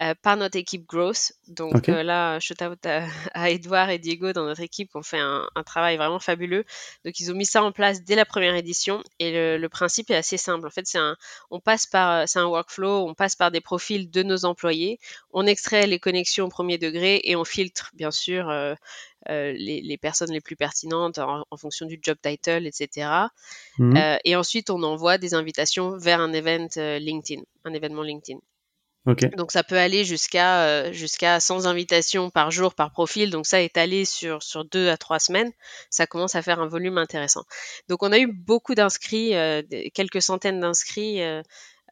euh, 0.00 0.14
par 0.22 0.36
notre 0.36 0.56
équipe 0.56 0.86
Growth. 0.86 1.32
Donc 1.48 1.88
euh, 1.88 2.04
là, 2.04 2.38
shout 2.38 2.62
out 2.62 2.86
à, 2.86 3.04
à, 3.34 3.50
Edouard 3.50 3.90
et 3.90 3.98
Diego 3.98 4.32
dans 4.32 4.44
notre 4.44 4.60
équipe 4.60 4.92
qui 4.92 4.96
ont 4.96 5.02
fait 5.02 5.18
un, 5.18 5.48
un, 5.56 5.62
travail 5.64 5.96
vraiment 5.96 6.20
fabuleux. 6.20 6.64
Donc 7.04 7.18
ils 7.18 7.32
ont 7.32 7.34
mis 7.34 7.46
ça 7.46 7.64
en 7.64 7.72
place 7.72 8.04
dès 8.04 8.14
la 8.14 8.24
première 8.24 8.54
édition 8.54 9.02
et 9.18 9.32
le, 9.32 9.58
le 9.58 9.68
principe 9.68 10.08
est 10.12 10.16
assez 10.16 10.36
simple. 10.36 10.64
En 10.64 10.70
fait, 10.70 10.86
c'est 10.86 10.98
un, 10.98 11.16
on 11.50 11.58
passe 11.58 11.86
par, 11.86 12.28
c'est 12.28 12.38
un 12.38 12.46
workflow, 12.46 13.08
on 13.08 13.14
passe 13.14 13.34
par 13.34 13.50
des 13.50 13.60
profils 13.60 14.08
de 14.08 14.22
nos 14.22 14.44
employés, 14.44 15.00
on 15.32 15.48
extrait 15.48 15.88
les 15.88 15.98
connexions 15.98 16.44
au 16.44 16.48
premier 16.48 16.78
degré 16.78 17.22
et 17.24 17.34
on 17.34 17.44
filtre 17.44 17.90
bien 17.92 18.12
sûr 18.12 18.48
euh 18.50 18.76
les, 19.28 19.80
les, 19.82 19.98
personnes 19.98 20.32
les 20.32 20.40
plus 20.40 20.56
pertinentes 20.56 21.18
en, 21.18 21.44
en, 21.50 21.56
fonction 21.56 21.86
du 21.86 21.98
job 22.02 22.16
title, 22.22 22.66
etc. 22.66 23.08
Mmh. 23.78 23.96
Euh, 23.96 24.16
et 24.24 24.36
ensuite, 24.36 24.70
on 24.70 24.82
envoie 24.82 25.18
des 25.18 25.34
invitations 25.34 25.96
vers 25.96 26.20
un 26.20 26.32
event 26.32 26.68
LinkedIn, 26.76 27.42
un 27.64 27.74
événement 27.74 28.02
LinkedIn. 28.02 28.38
Okay. 29.06 29.28
Donc 29.28 29.52
ça 29.52 29.62
peut 29.62 29.78
aller 29.78 30.04
jusqu'à 30.04 30.64
euh, 30.64 30.92
jusqu'à 30.92 31.38
100 31.38 31.66
invitations 31.66 32.28
par 32.28 32.50
jour 32.50 32.74
par 32.74 32.90
profil. 32.90 33.30
Donc 33.30 33.46
ça 33.46 33.60
étalé 33.60 34.04
sur 34.04 34.42
sur 34.42 34.64
deux 34.64 34.88
à 34.88 34.96
trois 34.96 35.20
semaines, 35.20 35.52
ça 35.90 36.08
commence 36.08 36.34
à 36.34 36.42
faire 36.42 36.60
un 36.60 36.66
volume 36.66 36.98
intéressant. 36.98 37.44
Donc 37.88 38.02
on 38.02 38.10
a 38.10 38.18
eu 38.18 38.26
beaucoup 38.26 38.74
d'inscrits, 38.74 39.36
euh, 39.36 39.62
quelques 39.94 40.22
centaines 40.22 40.60
d'inscrits. 40.60 41.22
Euh, 41.22 41.42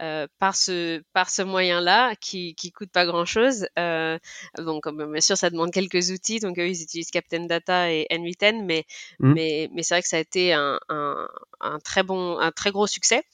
euh, 0.02 0.26
par 0.38 0.56
ce 0.56 1.02
par 1.12 1.30
ce 1.30 1.42
moyen-là 1.42 2.14
qui 2.16 2.54
qui 2.54 2.72
coûte 2.72 2.90
pas 2.90 3.06
grand-chose. 3.06 3.66
Euh, 3.78 4.18
donc 4.58 4.88
bien 4.88 5.20
sûr 5.20 5.36
ça 5.36 5.50
demande 5.50 5.70
quelques 5.72 6.10
outils. 6.10 6.40
Donc 6.40 6.58
eux 6.58 6.68
ils 6.68 6.82
utilisent 6.82 7.10
Captain 7.10 7.46
Data 7.46 7.92
et 7.92 8.06
N8N, 8.10 8.64
mais 8.64 8.84
mmh. 9.20 9.32
mais 9.32 9.70
mais 9.72 9.82
c'est 9.82 9.94
vrai 9.94 10.02
que 10.02 10.08
ça 10.08 10.16
a 10.16 10.20
été 10.20 10.52
un, 10.52 10.78
un, 10.88 11.28
un 11.60 11.78
très 11.78 12.02
bon 12.02 12.38
un 12.38 12.52
très 12.52 12.70
gros 12.70 12.86
succès. 12.86 13.24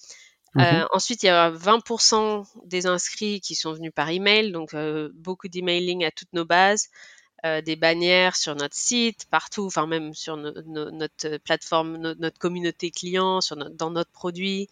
Euh, 0.56 0.60
mhm. 0.60 0.86
ensuite, 0.92 1.22
il 1.22 1.26
y 1.26 1.28
a 1.28 1.50
20% 1.50 2.44
des 2.64 2.86
inscrits 2.86 3.40
qui 3.40 3.54
sont 3.54 3.72
venus 3.72 3.92
par 3.94 4.10
email, 4.10 4.50
donc 4.50 4.74
euh, 4.74 5.10
beaucoup 5.14 5.48
d'emailing 5.48 6.04
à 6.04 6.10
toutes 6.10 6.32
nos 6.32 6.44
bases, 6.44 6.88
euh, 7.46 7.60
des 7.60 7.76
bannières 7.76 8.34
sur 8.34 8.56
notre 8.56 8.74
site, 8.74 9.26
partout, 9.30 9.66
enfin 9.66 9.86
même 9.86 10.12
sur 10.12 10.36
no 10.36 10.50
no 10.66 10.90
notre 10.90 11.36
plateforme, 11.38 11.96
no 11.98 12.14
notre 12.16 12.38
communauté 12.38 12.90
client, 12.90 13.40
sur 13.40 13.56
dans 13.56 13.90
notre 13.90 14.10
produit. 14.10 14.68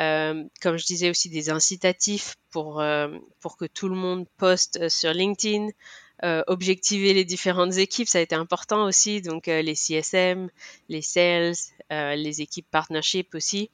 Euh, 0.00 0.44
comme 0.62 0.78
je 0.78 0.86
disais 0.86 1.10
aussi 1.10 1.28
des 1.28 1.50
incitatifs 1.50 2.36
pour 2.50 2.80
euh, 2.80 3.08
pour 3.40 3.56
que 3.58 3.66
tout 3.66 3.88
le 3.88 3.94
monde 3.94 4.26
poste 4.38 4.88
sur 4.88 5.12
LinkedIn, 5.12 5.68
objectiver 6.46 7.14
les 7.14 7.24
différentes 7.24 7.78
équipes, 7.78 8.06
ça 8.06 8.18
a 8.18 8.20
été 8.20 8.36
important 8.36 8.84
aussi, 8.84 9.20
donc 9.22 9.46
les 9.46 9.74
CSM, 9.74 10.50
les 10.88 11.02
sales, 11.02 11.54
les 11.90 12.40
équipes 12.40 12.68
partnership 12.70 13.34
aussi. 13.34 13.70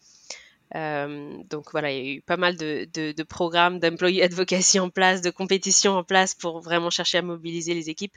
Euh, 0.74 1.32
donc 1.48 1.70
voilà, 1.72 1.92
il 1.92 2.06
y 2.06 2.10
a 2.10 2.14
eu 2.14 2.20
pas 2.20 2.36
mal 2.36 2.56
de, 2.56 2.86
de, 2.92 3.12
de 3.12 3.22
programmes 3.22 3.78
d'employee 3.78 4.22
advocacy 4.22 4.78
en 4.78 4.90
place, 4.90 5.20
de 5.22 5.30
compétitions 5.30 5.96
en 5.96 6.04
place 6.04 6.34
pour 6.34 6.60
vraiment 6.60 6.90
chercher 6.90 7.18
à 7.18 7.22
mobiliser 7.22 7.74
les 7.74 7.90
équipes. 7.90 8.16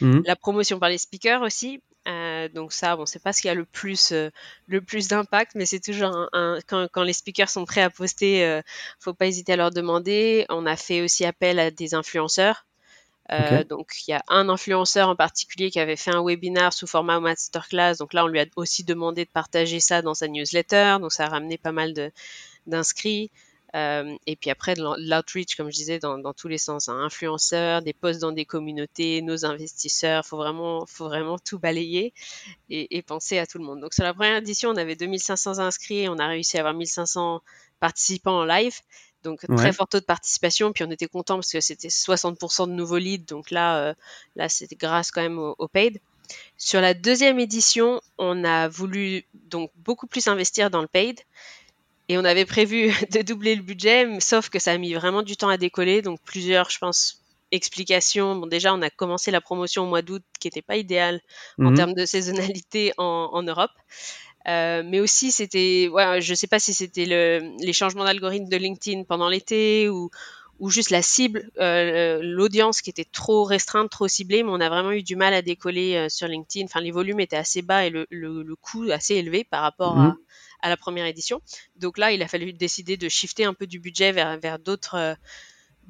Mmh. 0.00 0.20
La 0.24 0.36
promotion 0.36 0.78
par 0.78 0.88
les 0.88 0.98
speakers 0.98 1.42
aussi. 1.42 1.82
Euh, 2.44 2.48
donc 2.48 2.72
ça, 2.72 2.96
bon, 2.96 3.06
c'est 3.06 3.22
pas 3.22 3.32
ce 3.32 3.42
qui 3.42 3.48
a 3.48 3.54
le 3.54 3.64
plus 3.64 4.12
euh, 4.12 4.30
le 4.66 4.80
plus 4.80 5.08
d'impact, 5.08 5.52
mais 5.54 5.66
c'est 5.66 5.80
toujours 5.80 6.08
un, 6.08 6.28
un, 6.32 6.58
quand, 6.66 6.88
quand, 6.92 7.02
les 7.02 7.12
speakers 7.12 7.50
sont 7.50 7.64
prêts 7.64 7.82
à 7.82 7.90
poster, 7.90 8.44
euh, 8.44 8.62
faut 8.98 9.14
pas 9.14 9.26
hésiter 9.26 9.52
à 9.52 9.56
leur 9.56 9.70
demander. 9.70 10.46
On 10.48 10.66
a 10.66 10.76
fait 10.76 11.02
aussi 11.02 11.24
appel 11.24 11.58
à 11.58 11.70
des 11.70 11.94
influenceurs 11.94 12.66
Okay. 13.32 13.54
Euh, 13.54 13.64
donc 13.64 13.92
il 14.06 14.10
y 14.10 14.14
a 14.14 14.24
un 14.26 14.48
influenceur 14.48 15.08
en 15.08 15.14
particulier 15.14 15.70
qui 15.70 15.78
avait 15.78 15.96
fait 15.96 16.10
un 16.10 16.24
webinar 16.24 16.72
sous 16.72 16.88
format 16.88 17.20
masterclass. 17.20 17.96
Donc 17.98 18.12
là, 18.12 18.24
on 18.24 18.26
lui 18.26 18.40
a 18.40 18.46
aussi 18.56 18.82
demandé 18.82 19.24
de 19.24 19.30
partager 19.30 19.78
ça 19.78 20.02
dans 20.02 20.14
sa 20.14 20.26
newsletter. 20.26 20.96
Donc 21.00 21.12
ça 21.12 21.26
a 21.26 21.28
ramené 21.28 21.56
pas 21.56 21.70
mal 21.70 21.94
d'inscrits. 22.66 23.30
Euh, 23.74 24.16
et 24.26 24.36
puis 24.36 24.50
après, 24.50 24.74
de 24.74 24.82
l'outreach, 24.82 25.56
comme 25.56 25.70
je 25.70 25.76
disais, 25.76 25.98
dans, 25.98 26.18
dans 26.18 26.32
tous 26.32 26.48
les 26.48 26.58
sens, 26.58 26.88
hein, 26.88 26.98
influenceurs, 27.00 27.82
des 27.82 27.92
posts 27.92 28.20
dans 28.20 28.32
des 28.32 28.44
communautés, 28.44 29.22
nos 29.22 29.44
investisseurs, 29.44 30.26
faut 30.26 30.36
vraiment, 30.36 30.86
faut 30.86 31.06
vraiment 31.06 31.38
tout 31.38 31.58
balayer 31.58 32.12
et, 32.68 32.96
et, 32.96 33.02
penser 33.02 33.38
à 33.38 33.46
tout 33.46 33.58
le 33.58 33.64
monde. 33.64 33.80
Donc 33.80 33.94
sur 33.94 34.04
la 34.04 34.14
première 34.14 34.38
édition, 34.38 34.70
on 34.70 34.76
avait 34.76 34.96
2500 34.96 35.58
inscrits, 35.58 36.08
on 36.08 36.18
a 36.18 36.26
réussi 36.26 36.56
à 36.56 36.60
avoir 36.60 36.74
1500 36.74 37.42
participants 37.78 38.40
en 38.40 38.44
live. 38.44 38.74
Donc 39.22 39.44
ouais. 39.48 39.56
très 39.56 39.72
fort 39.72 39.86
taux 39.86 40.00
de 40.00 40.04
participation, 40.04 40.72
puis 40.72 40.82
on 40.84 40.90
était 40.90 41.06
content 41.06 41.34
parce 41.36 41.52
que 41.52 41.60
c'était 41.60 41.88
60% 41.88 42.68
de 42.68 42.72
nouveaux 42.72 42.98
leads, 42.98 43.26
donc 43.26 43.50
là, 43.50 43.78
euh, 43.78 43.94
là 44.34 44.48
c'était 44.48 44.76
grâce 44.76 45.10
quand 45.10 45.20
même 45.20 45.38
au, 45.38 45.54
au, 45.58 45.68
paid. 45.68 46.00
Sur 46.56 46.80
la 46.80 46.94
deuxième 46.94 47.38
édition, 47.38 48.00
on 48.16 48.44
a 48.44 48.68
voulu 48.68 49.26
donc 49.34 49.70
beaucoup 49.76 50.06
plus 50.06 50.26
investir 50.26 50.70
dans 50.70 50.80
le 50.80 50.86
paid 50.86 51.20
et 52.10 52.18
on 52.18 52.24
avait 52.24 52.44
prévu 52.44 52.90
de 53.12 53.22
doubler 53.22 53.54
le 53.54 53.62
budget, 53.62 54.04
sauf 54.18 54.48
que 54.48 54.58
ça 54.58 54.72
a 54.72 54.78
mis 54.78 54.94
vraiment 54.94 55.22
du 55.22 55.36
temps 55.36 55.48
à 55.48 55.56
décoller, 55.56 56.02
donc 56.02 56.18
plusieurs, 56.24 56.68
je 56.68 56.78
pense, 56.78 57.22
explications. 57.52 58.34
Bon, 58.34 58.48
déjà, 58.48 58.74
on 58.74 58.82
a 58.82 58.90
commencé 58.90 59.30
la 59.30 59.40
promotion 59.40 59.84
au 59.84 59.86
mois 59.86 60.02
d'août, 60.02 60.24
qui 60.40 60.48
n'était 60.48 60.60
pas 60.60 60.76
idéal 60.76 61.20
mmh. 61.58 61.66
en 61.68 61.74
termes 61.74 61.94
de 61.94 62.04
saisonnalité 62.04 62.92
en, 62.98 63.30
en 63.32 63.42
Europe. 63.44 63.70
Euh, 64.48 64.82
mais 64.84 64.98
aussi, 64.98 65.30
c'était, 65.30 65.86
ouais, 65.86 66.20
je 66.20 66.34
sais 66.34 66.48
pas 66.48 66.58
si 66.58 66.74
c'était 66.74 67.06
le, 67.06 67.56
les 67.64 67.72
changements 67.72 68.04
d'algorithme 68.04 68.48
de 68.48 68.56
LinkedIn 68.56 69.04
pendant 69.04 69.28
l'été 69.28 69.88
ou, 69.88 70.10
ou 70.58 70.68
juste 70.68 70.90
la 70.90 71.02
cible, 71.02 71.48
euh, 71.60 72.18
l'audience 72.24 72.82
qui 72.82 72.90
était 72.90 73.04
trop 73.04 73.44
restreinte, 73.44 73.88
trop 73.88 74.08
ciblée, 74.08 74.42
mais 74.42 74.50
on 74.50 74.60
a 74.60 74.68
vraiment 74.68 74.90
eu 74.90 75.04
du 75.04 75.14
mal 75.14 75.32
à 75.32 75.42
décoller 75.42 75.94
euh, 75.94 76.08
sur 76.08 76.26
LinkedIn. 76.26 76.64
Enfin, 76.64 76.80
les 76.80 76.90
volumes 76.90 77.20
étaient 77.20 77.36
assez 77.36 77.62
bas 77.62 77.86
et 77.86 77.90
le, 77.90 78.08
le, 78.10 78.42
le 78.42 78.56
coût 78.56 78.90
assez 78.90 79.14
élevé 79.14 79.44
par 79.44 79.62
rapport 79.62 79.94
mmh. 79.94 80.00
à, 80.00 80.16
à, 80.62 80.68
la 80.68 80.76
première 80.76 81.06
édition. 81.06 81.40
Donc 81.76 81.98
là, 81.98 82.12
il 82.12 82.22
a 82.22 82.28
fallu 82.28 82.52
décider 82.52 82.96
de 82.96 83.08
shifter 83.08 83.44
un 83.44 83.54
peu 83.54 83.66
du 83.66 83.78
budget 83.78 84.12
vers, 84.12 84.38
vers 84.38 84.58
d'autres, 84.58 85.16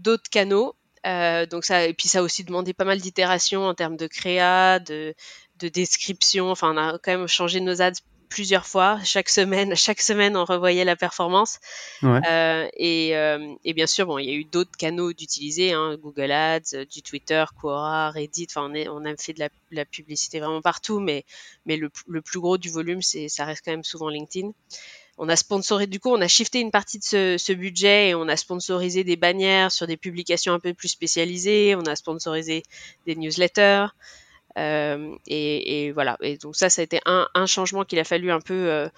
euh, 0.05 0.17
canaux. 0.31 0.77
Euh, 1.07 1.47
donc 1.47 1.65
ça, 1.65 1.87
et 1.87 1.95
puis 1.95 2.09
ça 2.09 2.19
a 2.19 2.23
aussi 2.23 2.45
demandé 2.45 2.75
pas 2.75 2.85
mal 2.85 3.01
d'itérations 3.01 3.67
en 3.67 3.75
termes 3.75 3.97
de 3.97 4.07
créa, 4.07 4.79
de, 4.79 5.15
de 5.59 5.69
description. 5.69 6.51
Enfin, 6.51 6.75
on 6.75 6.77
a 6.77 6.99
quand 6.99 7.17
même 7.17 7.27
changé 7.27 7.61
nos 7.61 7.81
ads 7.81 7.93
plusieurs 8.31 8.67
fois. 8.67 8.99
Chaque 9.05 9.29
semaine, 9.29 9.75
chaque 9.77 10.01
semaine, 10.01 10.37
on 10.37 10.45
revoyait 10.47 10.85
la 10.85 10.97
performance. 10.97 11.59
Ouais. 12.03 12.21
Euh, 12.27 12.69
et, 12.75 13.15
euh, 13.17 13.55
et, 13.65 13.75
bien 13.75 13.87
sûr, 13.87 14.07
bon, 14.07 14.17
il 14.17 14.27
y 14.27 14.31
a 14.31 14.35
eu 14.35 14.45
d'autres 14.45 14.77
canaux 14.79 15.13
d'utiliser, 15.13 15.73
hein, 15.73 15.99
Google 16.01 16.31
Ads, 16.31 16.75
euh, 16.75 16.85
du 16.87 17.03
Twitter, 17.03 17.45
Quora, 17.61 18.11
Reddit. 18.11 18.47
Enfin, 18.51 18.69
on, 18.71 18.75
est, 18.75 18.89
on 18.89 19.05
a 19.05 19.15
fait 19.17 19.35
de 19.35 19.41
la, 19.41 19.51
la, 19.71 19.85
publicité 19.85 20.41
vraiment 20.41 20.63
partout, 20.63 21.01
mais, 21.01 21.25
mais 21.67 21.77
le, 21.77 21.91
le 22.09 22.23
plus 22.23 22.41
gros 22.41 22.57
du 22.57 22.71
volume, 22.71 23.03
c'est, 23.03 23.29
ça 23.29 23.45
reste 23.45 23.63
quand 23.65 23.73
même 23.73 23.85
souvent 23.85 24.09
LinkedIn. 24.09 24.53
On 25.19 25.29
a 25.29 25.37
sponsorisé, 25.37 25.87
du 25.87 26.01
coup, 26.01 26.09
on 26.09 26.21
a 26.23 26.29
shifté 26.29 26.61
une 26.61 26.71
partie 26.71 26.99
de 26.99 27.05
ce, 27.05 27.37
ce, 27.37 27.53
budget 27.53 28.09
et 28.09 28.15
on 28.15 28.27
a 28.27 28.37
sponsorisé 28.39 29.05
des 29.05 29.17
bannières 29.17 29.71
sur 29.71 29.87
des 29.87 29.99
publications 29.99 30.55
un 30.55 30.61
peu 30.61 30.73
plus 30.73 30.89
spécialisées. 30.89 31.75
On 31.75 31.85
a 31.85 31.95
sponsorisé 31.95 32.63
des 33.07 33.17
newsletters. 33.17 33.89
Euh, 34.59 35.15
et, 35.27 35.87
et, 35.87 35.93
voilà. 35.93 36.17
Et 36.23 36.37
donc 36.37 36.57
ça, 36.57 36.71
ça 36.71 36.83
a 36.83 36.85
été 36.85 37.01
un, 37.07 37.29
un 37.35 37.47
changement 37.47 37.85
qu'il 37.85 37.99
a 37.99 38.05
fallu 38.05 38.31
un 38.31 38.41
peu 38.41 38.55
euh, 38.55 38.89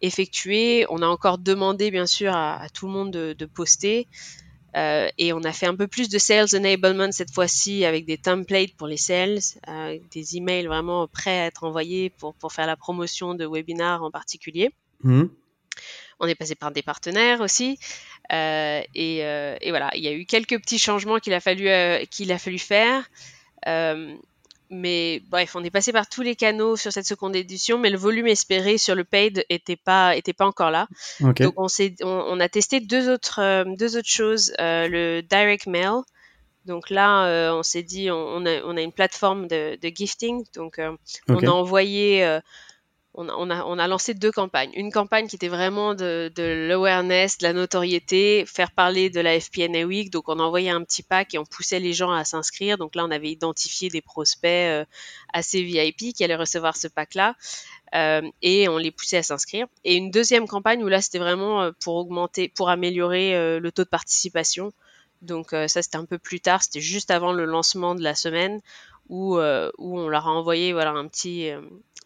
effectuer. 0.00 0.86
On 0.88 1.02
a 1.02 1.06
encore 1.06 1.38
demandé, 1.38 1.90
bien 1.90 2.06
sûr, 2.06 2.32
à, 2.34 2.60
à 2.60 2.68
tout 2.68 2.86
le 2.86 2.92
monde 2.92 3.10
de, 3.10 3.34
de 3.34 3.46
poster. 3.46 4.08
Euh, 4.74 5.08
et 5.18 5.34
on 5.34 5.42
a 5.42 5.52
fait 5.52 5.66
un 5.66 5.76
peu 5.76 5.86
plus 5.86 6.08
de 6.08 6.16
sales 6.16 6.48
enablement 6.54 7.12
cette 7.12 7.30
fois-ci 7.30 7.84
avec 7.84 8.06
des 8.06 8.16
templates 8.16 8.74
pour 8.74 8.86
les 8.86 8.96
sales, 8.96 9.40
des 10.14 10.36
emails 10.38 10.64
vraiment 10.64 11.06
prêts 11.08 11.40
à 11.40 11.46
être 11.46 11.64
envoyés 11.64 12.08
pour, 12.08 12.32
pour 12.32 12.54
faire 12.54 12.66
la 12.66 12.76
promotion 12.76 13.34
de 13.34 13.44
webinars 13.44 14.02
en 14.02 14.10
particulier. 14.10 14.70
Mmh. 15.02 15.24
On 16.20 16.26
est 16.26 16.34
passé 16.34 16.54
par 16.54 16.70
des 16.70 16.80
partenaires 16.80 17.42
aussi. 17.42 17.78
Euh, 18.32 18.80
et, 18.94 19.18
et, 19.18 19.70
voilà, 19.70 19.90
il 19.94 20.02
y 20.02 20.08
a 20.08 20.12
eu 20.12 20.24
quelques 20.24 20.58
petits 20.58 20.78
changements 20.78 21.18
qu'il 21.18 21.34
a 21.34 21.40
fallu, 21.40 21.68
qu'il 22.10 22.32
a 22.32 22.38
fallu 22.38 22.58
faire. 22.58 23.04
Mais 24.72 25.22
bref, 25.28 25.54
on 25.54 25.62
est 25.62 25.70
passé 25.70 25.92
par 25.92 26.08
tous 26.08 26.22
les 26.22 26.34
canaux 26.34 26.76
sur 26.76 26.92
cette 26.92 27.06
seconde 27.06 27.36
édition, 27.36 27.78
mais 27.78 27.90
le 27.90 27.98
volume 27.98 28.26
espéré 28.26 28.78
sur 28.78 28.94
le 28.94 29.04
paid 29.04 29.44
était 29.50 29.76
pas 29.76 30.16
était 30.16 30.32
pas 30.32 30.46
encore 30.46 30.70
là. 30.70 30.88
Donc 31.20 31.52
on 31.58 31.68
s'est 31.68 31.94
on, 32.02 32.40
a 32.40 32.48
testé 32.48 32.80
deux 32.80 33.10
autres 33.10 33.40
euh, 33.40 33.64
deux 33.76 33.98
autres 33.98 34.08
choses, 34.08 34.52
euh, 34.60 34.88
le 34.88 35.20
direct 35.22 35.66
mail. 35.66 36.00
Donc 36.64 36.90
là, 36.90 37.26
euh, 37.26 37.52
on 37.52 37.62
s'est 37.62 37.82
dit, 37.82 38.10
on, 38.10 38.46
a, 38.46 38.62
on, 38.62 38.76
a, 38.76 38.80
une 38.80 38.92
plateforme 38.92 39.48
de, 39.48 39.76
de 39.82 39.88
gifting. 39.94 40.44
Donc, 40.54 40.80
on 41.28 41.44
a 41.44 41.50
envoyé 41.50 42.38
on 43.14 43.28
a, 43.28 43.64
on, 43.64 43.78
a, 43.78 43.88
lancé 43.88 44.14
deux 44.14 44.32
campagnes. 44.32 44.70
Une 44.74 44.90
campagne 44.90 45.26
qui 45.26 45.36
était 45.36 45.48
vraiment 45.48 45.94
de, 45.94 46.32
de 46.34 46.66
l'awareness, 46.68 47.38
de 47.38 47.44
la 47.44 47.52
notoriété, 47.52 48.44
faire 48.46 48.70
parler 48.70 49.10
de 49.10 49.20
la 49.20 49.38
FPNA 49.38 49.84
Week. 49.84 50.10
Donc, 50.10 50.28
on 50.28 50.38
envoyait 50.38 50.70
un 50.70 50.82
petit 50.82 51.02
pack 51.02 51.34
et 51.34 51.38
on 51.38 51.44
poussait 51.44 51.78
les 51.80 51.92
gens 51.92 52.10
à 52.10 52.24
s'inscrire. 52.24 52.78
Donc 52.78 52.94
là, 52.94 53.04
on 53.04 53.10
avait 53.10 53.30
identifié 53.30 53.90
des 53.90 54.00
prospects 54.00 54.48
euh, 54.48 54.84
assez 55.32 55.62
VIP 55.62 56.14
qui 56.14 56.24
allaient 56.24 56.36
recevoir 56.36 56.76
ce 56.76 56.88
pack-là. 56.88 57.34
Euh, 57.94 58.22
et 58.40 58.68
on 58.68 58.78
les 58.78 58.90
poussait 58.90 59.18
à 59.18 59.22
s'inscrire. 59.22 59.66
Et 59.84 59.96
une 59.96 60.10
deuxième 60.10 60.48
campagne 60.48 60.82
où 60.82 60.88
là, 60.88 61.02
c'était 61.02 61.18
vraiment 61.18 61.62
euh, 61.62 61.72
pour 61.82 61.96
augmenter, 61.96 62.48
pour 62.48 62.70
améliorer 62.70 63.34
euh, 63.34 63.60
le 63.60 63.72
taux 63.72 63.84
de 63.84 63.88
participation. 63.88 64.72
Donc 65.22 65.50
ça, 65.50 65.68
c'était 65.68 65.96
un 65.96 66.04
peu 66.04 66.18
plus 66.18 66.40
tard. 66.40 66.62
C'était 66.62 66.80
juste 66.80 67.10
avant 67.10 67.32
le 67.32 67.44
lancement 67.44 67.94
de 67.94 68.02
la 68.02 68.14
semaine 68.14 68.60
où, 69.08 69.36
où 69.36 69.98
on 69.98 70.08
leur 70.08 70.26
a 70.26 70.30
envoyé 70.30 70.72
voilà, 70.72 70.90
un 70.90 71.08
petit 71.08 71.50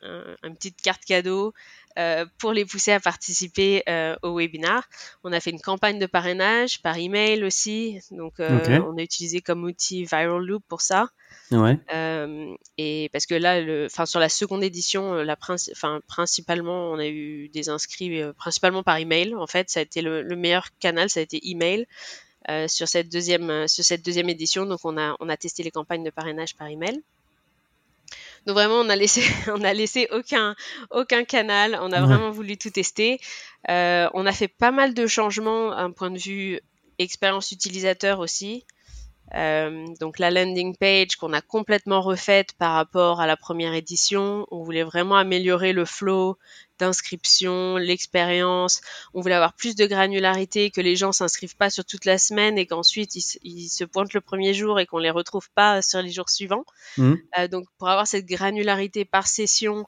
une 0.02 0.54
petite 0.54 0.80
carte 0.80 1.04
cadeau 1.04 1.52
euh, 1.98 2.26
pour 2.38 2.52
les 2.52 2.66
pousser 2.66 2.92
à 2.92 3.00
participer 3.00 3.82
euh, 3.88 4.16
au 4.22 4.36
webinar. 4.36 4.86
On 5.24 5.32
a 5.32 5.40
fait 5.40 5.48
une 5.48 5.60
campagne 5.60 5.98
de 5.98 6.04
parrainage 6.04 6.82
par 6.82 6.98
email 6.98 7.42
aussi. 7.42 8.00
Donc, 8.10 8.38
euh, 8.38 8.80
on 8.86 8.98
a 8.98 9.02
utilisé 9.02 9.40
comme 9.40 9.64
outil 9.64 10.04
Viral 10.04 10.44
Loop 10.44 10.62
pour 10.68 10.82
ça. 10.82 11.08
Ouais. 11.52 11.78
et 12.76 13.08
parce 13.12 13.24
que 13.24 13.34
là, 13.34 13.62
le, 13.62 13.88
sur 13.88 14.20
la 14.20 14.28
seconde 14.28 14.62
édition, 14.62 15.14
la 15.14 15.36
principalement, 15.36 16.90
on 16.90 16.98
a 16.98 17.06
eu 17.06 17.48
des 17.48 17.70
inscrits 17.70 18.20
principalement 18.36 18.82
par 18.82 18.98
email. 18.98 19.34
En 19.34 19.46
fait, 19.46 19.70
ça 19.70 19.80
a 19.80 19.82
été 19.82 20.02
le, 20.02 20.22
meilleur 20.36 20.68
canal, 20.78 21.08
ça 21.08 21.20
a 21.20 21.22
été 21.22 21.48
email. 21.48 21.86
Sur 22.68 22.88
cette 22.88 23.08
deuxième 23.08 23.68
sur 23.68 23.84
cette 23.84 24.04
deuxième 24.04 24.28
édition 24.28 24.66
donc 24.66 24.80
on 24.84 24.96
a 24.96 25.16
on 25.20 25.28
a 25.28 25.36
testé 25.36 25.62
les 25.62 25.70
campagnes 25.70 26.04
de 26.04 26.10
parrainage 26.10 26.54
par 26.56 26.68
email 26.68 27.02
donc 28.46 28.54
vraiment, 28.54 28.76
on 28.76 28.88
a 28.88 28.96
laissé, 28.96 29.22
on 29.48 29.62
a 29.64 29.74
laissé 29.74 30.08
aucun, 30.12 30.54
aucun 30.90 31.24
canal. 31.24 31.78
On 31.80 31.92
a 31.92 32.00
vraiment 32.00 32.30
voulu 32.30 32.56
tout 32.56 32.70
tester. 32.70 33.20
Euh, 33.68 34.08
on 34.14 34.24
a 34.24 34.32
fait 34.32 34.48
pas 34.48 34.70
mal 34.70 34.94
de 34.94 35.06
changements 35.06 35.70
d'un 35.70 35.90
point 35.90 36.10
de 36.10 36.18
vue 36.18 36.60
expérience 36.98 37.50
utilisateur 37.52 38.20
aussi. 38.20 38.64
Euh, 39.34 39.84
donc 40.00 40.20
la 40.20 40.30
landing 40.30 40.76
page 40.76 41.16
qu'on 41.16 41.32
a 41.32 41.40
complètement 41.40 42.00
refaite 42.00 42.52
par 42.52 42.74
rapport 42.74 43.20
à 43.20 43.26
la 43.26 43.36
première 43.36 43.74
édition. 43.74 44.46
On 44.52 44.62
voulait 44.62 44.84
vraiment 44.84 45.16
améliorer 45.16 45.72
le 45.72 45.84
flow 45.84 46.38
d'inscription, 46.78 47.76
l'expérience. 47.76 48.80
On 49.14 49.20
voulait 49.20 49.34
avoir 49.34 49.54
plus 49.54 49.74
de 49.76 49.86
granularité, 49.86 50.70
que 50.70 50.80
les 50.80 50.96
gens 50.96 51.12
s'inscrivent 51.12 51.56
pas 51.56 51.70
sur 51.70 51.84
toute 51.84 52.04
la 52.04 52.18
semaine 52.18 52.58
et 52.58 52.66
qu'ensuite 52.66 53.14
ils, 53.14 53.68
se 53.68 53.84
pointent 53.84 54.14
le 54.14 54.20
premier 54.20 54.54
jour 54.54 54.78
et 54.80 54.86
qu'on 54.86 54.98
les 54.98 55.10
retrouve 55.10 55.48
pas 55.54 55.82
sur 55.82 56.02
les 56.02 56.10
jours 56.10 56.28
suivants. 56.28 56.64
Mmh. 56.96 57.14
Euh, 57.38 57.48
donc 57.48 57.66
pour 57.78 57.88
avoir 57.88 58.06
cette 58.06 58.26
granularité 58.26 59.04
par 59.04 59.26
session, 59.26 59.86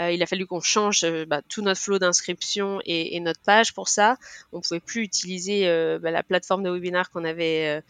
euh, 0.00 0.10
il 0.10 0.22
a 0.22 0.26
fallu 0.26 0.46
qu'on 0.46 0.60
change 0.60 1.06
bah, 1.26 1.40
tout 1.48 1.62
notre 1.62 1.80
flow 1.80 1.98
d'inscription 1.98 2.80
et, 2.84 3.18
notre 3.20 3.40
page 3.40 3.72
pour 3.72 3.88
ça. 3.88 4.16
On 4.52 4.60
pouvait 4.60 4.80
plus 4.80 5.02
utiliser 5.02 5.64
bah, 6.02 6.10
la 6.10 6.22
plateforme 6.22 6.62
de 6.62 6.70
webinar 6.70 7.10
qu'on 7.10 7.24
avait 7.24 7.82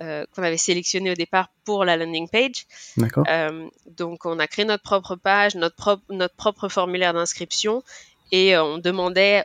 euh, 0.00 0.24
qu'on 0.34 0.42
avait 0.42 0.56
sélectionné 0.56 1.10
au 1.10 1.14
départ 1.14 1.50
pour 1.64 1.84
la 1.84 1.96
landing 1.96 2.28
page. 2.28 2.66
D'accord. 2.96 3.24
Euh, 3.28 3.68
donc, 3.86 4.24
on 4.24 4.38
a 4.38 4.46
créé 4.46 4.64
notre 4.64 4.82
propre 4.82 5.16
page, 5.16 5.54
notre 5.54 5.76
propre, 5.76 6.02
notre 6.08 6.34
propre 6.34 6.68
formulaire 6.68 7.12
d'inscription 7.12 7.82
et 8.32 8.56
euh, 8.56 8.64
on 8.64 8.78
demandait, 8.78 9.44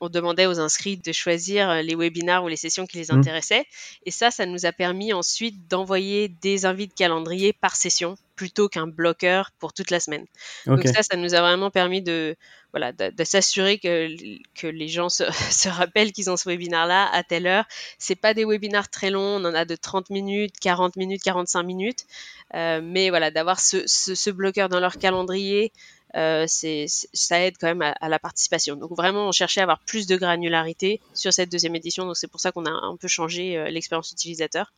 on 0.00 0.08
demandait 0.08 0.46
aux 0.46 0.60
inscrits 0.60 0.96
de 0.96 1.12
choisir 1.12 1.82
les 1.82 1.94
webinars 1.94 2.44
ou 2.44 2.48
les 2.48 2.56
sessions 2.56 2.86
qui 2.86 2.96
les 2.96 3.12
mmh. 3.12 3.18
intéressaient. 3.18 3.66
Et 4.06 4.10
ça, 4.10 4.30
ça 4.30 4.46
nous 4.46 4.64
a 4.64 4.72
permis 4.72 5.12
ensuite 5.12 5.68
d'envoyer 5.68 6.28
des 6.28 6.64
invites 6.64 6.94
calendrier 6.94 7.52
par 7.52 7.76
session 7.76 8.16
plutôt 8.36 8.68
qu'un 8.68 8.86
bloqueur 8.86 9.50
pour 9.58 9.72
toute 9.72 9.90
la 9.90 10.00
semaine. 10.00 10.24
Donc 10.66 10.86
ça, 10.86 11.02
ça 11.02 11.16
nous 11.16 11.34
a 11.34 11.40
vraiment 11.40 11.70
permis 11.70 12.02
de, 12.02 12.36
voilà, 12.72 12.92
de, 12.92 13.24
s'assurer 13.24 13.78
que, 13.78 14.08
que 14.54 14.66
les 14.66 14.88
gens 14.88 15.08
se, 15.08 15.24
se 15.50 15.68
rappellent 15.68 16.12
qu'ils 16.12 16.30
ont 16.30 16.36
ce 16.36 16.48
webinaire-là 16.48 17.08
à 17.12 17.22
telle 17.22 17.46
heure. 17.46 17.64
C'est 17.98 18.16
pas 18.16 18.34
des 18.34 18.44
webinaires 18.44 18.88
très 18.88 19.10
longs, 19.10 19.40
on 19.40 19.44
en 19.44 19.54
a 19.54 19.64
de 19.64 19.76
30 19.76 20.10
minutes, 20.10 20.54
40 20.60 20.96
minutes, 20.96 21.22
45 21.22 21.62
minutes. 21.62 22.04
Euh, 22.54 22.80
mais 22.82 23.10
voilà, 23.10 23.30
d'avoir 23.30 23.60
ce, 23.60 23.82
ce, 23.86 24.14
ce, 24.14 24.30
bloqueur 24.30 24.68
dans 24.68 24.80
leur 24.80 24.98
calendrier, 24.98 25.72
euh, 26.14 26.44
c'est, 26.46 26.86
ça 26.88 27.40
aide 27.44 27.56
quand 27.58 27.68
même 27.68 27.82
à, 27.82 28.08
la 28.08 28.18
participation. 28.18 28.76
Donc 28.76 28.90
vraiment, 28.96 29.28
on 29.28 29.32
cherchait 29.32 29.60
à 29.60 29.64
avoir 29.64 29.80
plus 29.80 30.06
de 30.06 30.16
granularité 30.16 31.00
sur 31.14 31.32
cette 31.32 31.50
deuxième 31.50 31.74
édition. 31.74 32.04
Donc 32.04 32.16
c'est 32.16 32.28
pour 32.28 32.40
ça 32.40 32.52
qu'on 32.52 32.66
a 32.66 32.70
un 32.70 32.96
peu 32.96 33.08
changé 33.08 33.56
euh, 33.56 33.70
l'expérience 33.70 34.12
utilisateur. 34.12 34.72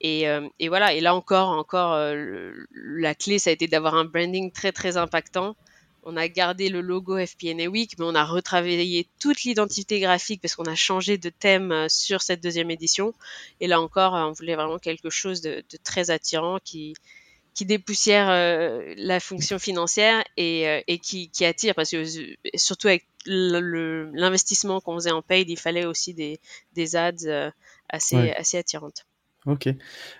Et, 0.00 0.28
euh, 0.28 0.48
et, 0.58 0.68
voilà. 0.68 0.94
Et 0.94 1.00
là 1.00 1.14
encore, 1.14 1.50
encore, 1.50 1.96
la 2.72 3.14
clé, 3.14 3.38
ça 3.38 3.50
a 3.50 3.52
été 3.52 3.66
d'avoir 3.66 3.94
un 3.94 4.04
branding 4.04 4.52
très 4.52 4.72
très 4.72 4.96
impactant 4.96 5.56
on 6.04 6.16
a 6.16 6.26
gardé 6.26 6.70
le 6.70 6.80
logo 6.80 7.18
FPNA 7.18 7.66
Week, 7.66 7.98
mais 7.98 8.04
on 8.06 8.14
a 8.14 8.24
retravaillé 8.24 9.08
toute 9.18 9.42
l'identité 9.42 10.00
graphique 10.00 10.40
parce 10.40 10.54
qu'on 10.54 10.64
a 10.64 10.74
changé 10.74 11.18
de 11.18 11.28
thème 11.28 11.86
sur 11.90 12.22
cette 12.22 12.42
deuxième 12.42 12.70
édition. 12.70 13.12
Et 13.60 13.66
là 13.66 13.78
encore, 13.78 14.14
on 14.14 14.32
voulait 14.32 14.54
vraiment 14.54 14.78
quelque 14.78 15.10
chose 15.10 15.42
de, 15.42 15.62
très 15.84 16.10
attirant 16.10 16.60
qui, 16.64 16.94
qui 17.58 17.66
dépoussière 17.66 18.30
euh, 18.30 18.94
la 18.98 19.18
fonction 19.18 19.58
financière 19.58 20.22
et, 20.36 20.68
euh, 20.68 20.96
qui, 21.02 21.28
attire 21.44 21.74
parce 21.74 21.90
que 21.90 22.04
surtout 22.54 22.86
avec 22.86 23.04
l'investissement 23.26 24.80
qu'on 24.80 24.94
faisait 24.94 25.10
en 25.10 25.22
paid, 25.22 25.50
il 25.50 25.58
fallait 25.58 25.84
aussi 25.84 26.14
des, 26.14 26.96
ads 26.96 27.50
assez, 27.88 28.30
assez 28.30 28.58
attirantes. 28.58 29.07
Ok, 29.46 29.68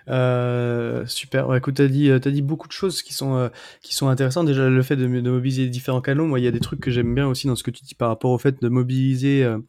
euh, 0.07 1.05
super. 1.05 1.53
écoute, 1.53 1.75
t'as 1.75 1.87
dit, 1.87 2.09
as 2.09 2.19
dit 2.19 2.41
beaucoup 2.41 2.67
de 2.67 2.73
choses 2.73 3.01
qui 3.03 3.13
sont, 3.13 3.35
euh, 3.35 3.49
qui 3.81 3.93
sont 3.93 4.07
intéressantes. 4.07 4.47
Déjà, 4.47 4.69
le 4.69 4.81
fait 4.81 4.95
de, 4.95 5.07
mobiliser 5.07 5.67
différents 5.67 6.01
canaux. 6.01 6.25
Moi, 6.25 6.39
il 6.39 6.45
y 6.45 6.47
a 6.47 6.51
des 6.51 6.61
trucs 6.61 6.79
que 6.79 6.89
j'aime 6.89 7.13
bien 7.13 7.27
aussi 7.27 7.45
dans 7.45 7.55
ce 7.55 7.63
que 7.63 7.69
tu 7.69 7.83
dis 7.83 7.95
par 7.95 8.07
rapport 8.07 8.31
au 8.31 8.37
fait 8.37 8.61
de 8.61 8.69
mobiliser 8.69 9.43
euh, 9.43 9.59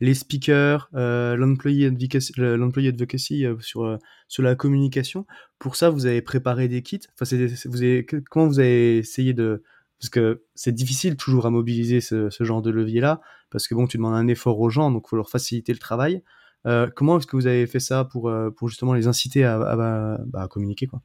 les 0.00 0.12
speakers, 0.12 0.90
l'employee 0.92 1.86
advocacy, 1.86 2.32
advocacy 2.40 3.46
sur, 3.60 3.98
sur 4.28 4.42
la 4.42 4.54
communication. 4.56 5.24
Pour 5.58 5.76
ça, 5.76 5.88
vous 5.88 6.06
avez 6.06 6.20
préparé 6.20 6.68
des 6.68 6.82
kits. 6.82 7.00
Enfin, 7.18 7.36
vous 7.66 7.82
avez, 7.82 8.04
comment 8.28 8.48
vous 8.48 8.58
avez 8.58 8.98
essayé 8.98 9.34
de, 9.34 9.62
parce 10.00 10.10
que 10.10 10.42
c'est 10.54 10.72
difficile 10.72 11.16
toujours 11.16 11.46
à 11.46 11.50
mobiliser 11.50 12.00
ce, 12.00 12.28
ce 12.28 12.44
genre 12.44 12.60
de 12.60 12.70
levier-là, 12.70 13.20
parce 13.50 13.68
que 13.68 13.74
bon, 13.74 13.86
tu 13.86 13.96
demandes 13.96 14.14
un 14.14 14.26
effort 14.26 14.60
aux 14.60 14.68
gens, 14.68 14.90
donc 14.90 15.08
faut 15.08 15.16
leur 15.16 15.30
faciliter 15.30 15.72
le 15.72 15.78
travail. 15.78 16.22
Euh, 16.66 16.88
comment 16.94 17.18
est-ce 17.18 17.26
que 17.26 17.36
vous 17.36 17.46
avez 17.46 17.66
fait 17.66 17.80
ça 17.80 18.04
pour, 18.04 18.28
euh, 18.28 18.50
justement 18.66 18.94
les 18.94 19.06
inciter 19.06 19.44
à, 19.44 20.18
bah, 20.26 20.48
communiquer 20.48 20.86
quoi? 20.86 21.00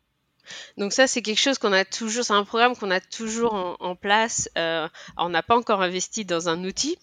Donc 0.77 0.93
ça, 0.93 1.07
c'est 1.07 1.21
quelque 1.21 1.39
chose 1.39 1.57
qu'on 1.57 1.73
a 1.73 1.85
toujours, 1.85 2.23
c'est 2.23 2.33
un 2.33 2.43
programme 2.43 2.75
qu'on 2.75 2.91
a 2.91 2.99
toujours 2.99 3.77
en, 3.79 3.95
place. 3.95 4.49
Euh, 4.57 4.87
on 5.17 5.29
n'a 5.29 5.43
pas 5.43 5.55
encore 5.55 5.81
investi 5.81 6.25
dans 6.25 6.49
un 6.49 6.63
outil, 6.63 6.97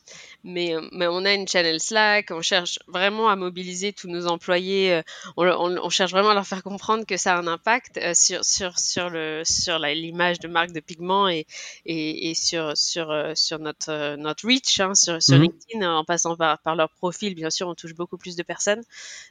mais, 0.44 0.74
mais 0.92 1.06
on 1.06 1.24
a 1.24 1.34
une 1.34 1.46
channel 1.46 1.80
Slack, 1.80 2.30
on 2.30 2.42
cherche 2.42 2.78
vraiment 2.86 3.28
à 3.28 3.36
mobiliser 3.36 3.92
tous 3.92 4.08
nos 4.08 4.26
employés, 4.26 4.92
euh, 4.92 5.02
on, 5.36 5.46
on, 5.46 5.90
cherche 5.90 6.12
vraiment 6.12 6.30
à 6.30 6.34
leur 6.34 6.46
faire 6.46 6.62
comprendre 6.62 7.04
que 7.04 7.16
ça 7.16 7.34
a 7.34 7.38
un 7.38 7.46
impact 7.46 7.98
euh, 7.98 8.14
sur, 8.14 8.44
sur, 8.44 8.78
sur, 8.78 9.10
le, 9.10 9.42
sur 9.44 9.78
l'image 9.78 10.38
de 10.38 10.48
marque 10.48 10.72
de 10.72 10.80
pigments 10.80 11.28
et, 11.28 11.46
et, 11.86 12.30
et 12.30 12.34
sur, 12.34 12.76
sur, 12.76 13.10
euh, 13.10 13.32
sur 13.34 13.58
notre, 13.58 14.16
notre 14.16 14.46
reach, 14.46 14.80
hein, 14.80 14.94
sur, 14.94 15.22
sur 15.22 15.36
mhm. 15.36 15.42
LinkedIn, 15.42 15.92
en 15.92 16.04
passant 16.04 16.36
par, 16.36 16.58
par 16.60 16.76
leur 16.76 16.90
profil, 16.90 17.34
bien 17.34 17.50
sûr, 17.50 17.68
on 17.68 17.74
touche 17.74 17.94
beaucoup 17.94 18.16
plus 18.16 18.36
de 18.36 18.42
personnes. 18.42 18.82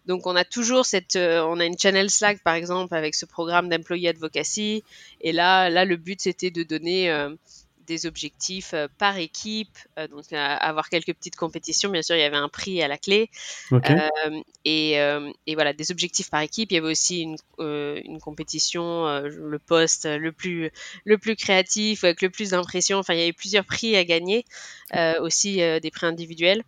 Donc 0.06 0.28
on 0.28 0.36
a 0.36 0.43
toujours 0.43 0.86
cette, 0.86 1.15
on 1.15 1.60
a 1.60 1.65
une 1.65 1.78
channel 1.78 2.10
Slack, 2.10 2.43
par 2.43 2.56
exemple, 2.56 2.93
avec 2.96 3.15
ce 3.15 3.26
programme 3.26 3.70
d'employés 3.70 4.10
advocacy. 4.10 4.84
Et 5.22 5.32
là, 5.32 5.70
là, 5.70 5.86
le 5.86 5.96
but, 5.96 6.22
c'était 6.22 6.52
de 6.52 6.63
donner 6.63 7.10
euh, 7.12 7.34
des 7.88 8.06
objectifs 8.06 8.73
euh, 8.73 8.88
par 8.97 9.17
équipe, 9.17 9.78
euh, 9.97 10.08
donc 10.08 10.26
avoir 10.32 10.89
quelques 10.89 11.13
petites 11.13 11.36
compétitions. 11.36 11.89
Bien 11.89 12.02
sûr, 12.02 12.15
il 12.15 12.19
y 12.19 12.23
avait 12.23 12.38
un 12.38 12.50
prix 12.50 12.82
à 12.82 12.88
la 12.88 12.97
clé. 12.97 13.30
Et, 14.65 14.91
et, 14.93 15.56
voilà, 15.56 15.73
des 15.73 15.91
objectifs 15.91 16.30
par 16.30 16.41
équipe. 16.41 16.71
Il 16.71 16.76
y 16.76 16.78
avait 16.78 16.91
aussi 16.91 17.21
une, 17.21 17.38
une 17.60 18.19
compétition, 18.19 19.21
le 19.21 19.60
poste 19.60 20.06
le 20.06 20.32
plus, 20.32 20.71
le 21.06 21.17
plus 21.17 21.36
créatif, 21.36 22.04
avec 22.04 22.21
le 22.21 22.30
plus 22.30 22.52
d'impression. 22.52 22.97
Enfin, 23.00 23.13
il 23.13 23.19
y 23.19 23.23
avait 23.23 23.34
plusieurs 23.34 23.65
prix 23.65 23.95
à 23.95 24.04
gagner, 24.04 24.45
aussi 25.21 25.58
des 25.58 25.91
prix 25.91 26.06
individuels. 26.06 26.63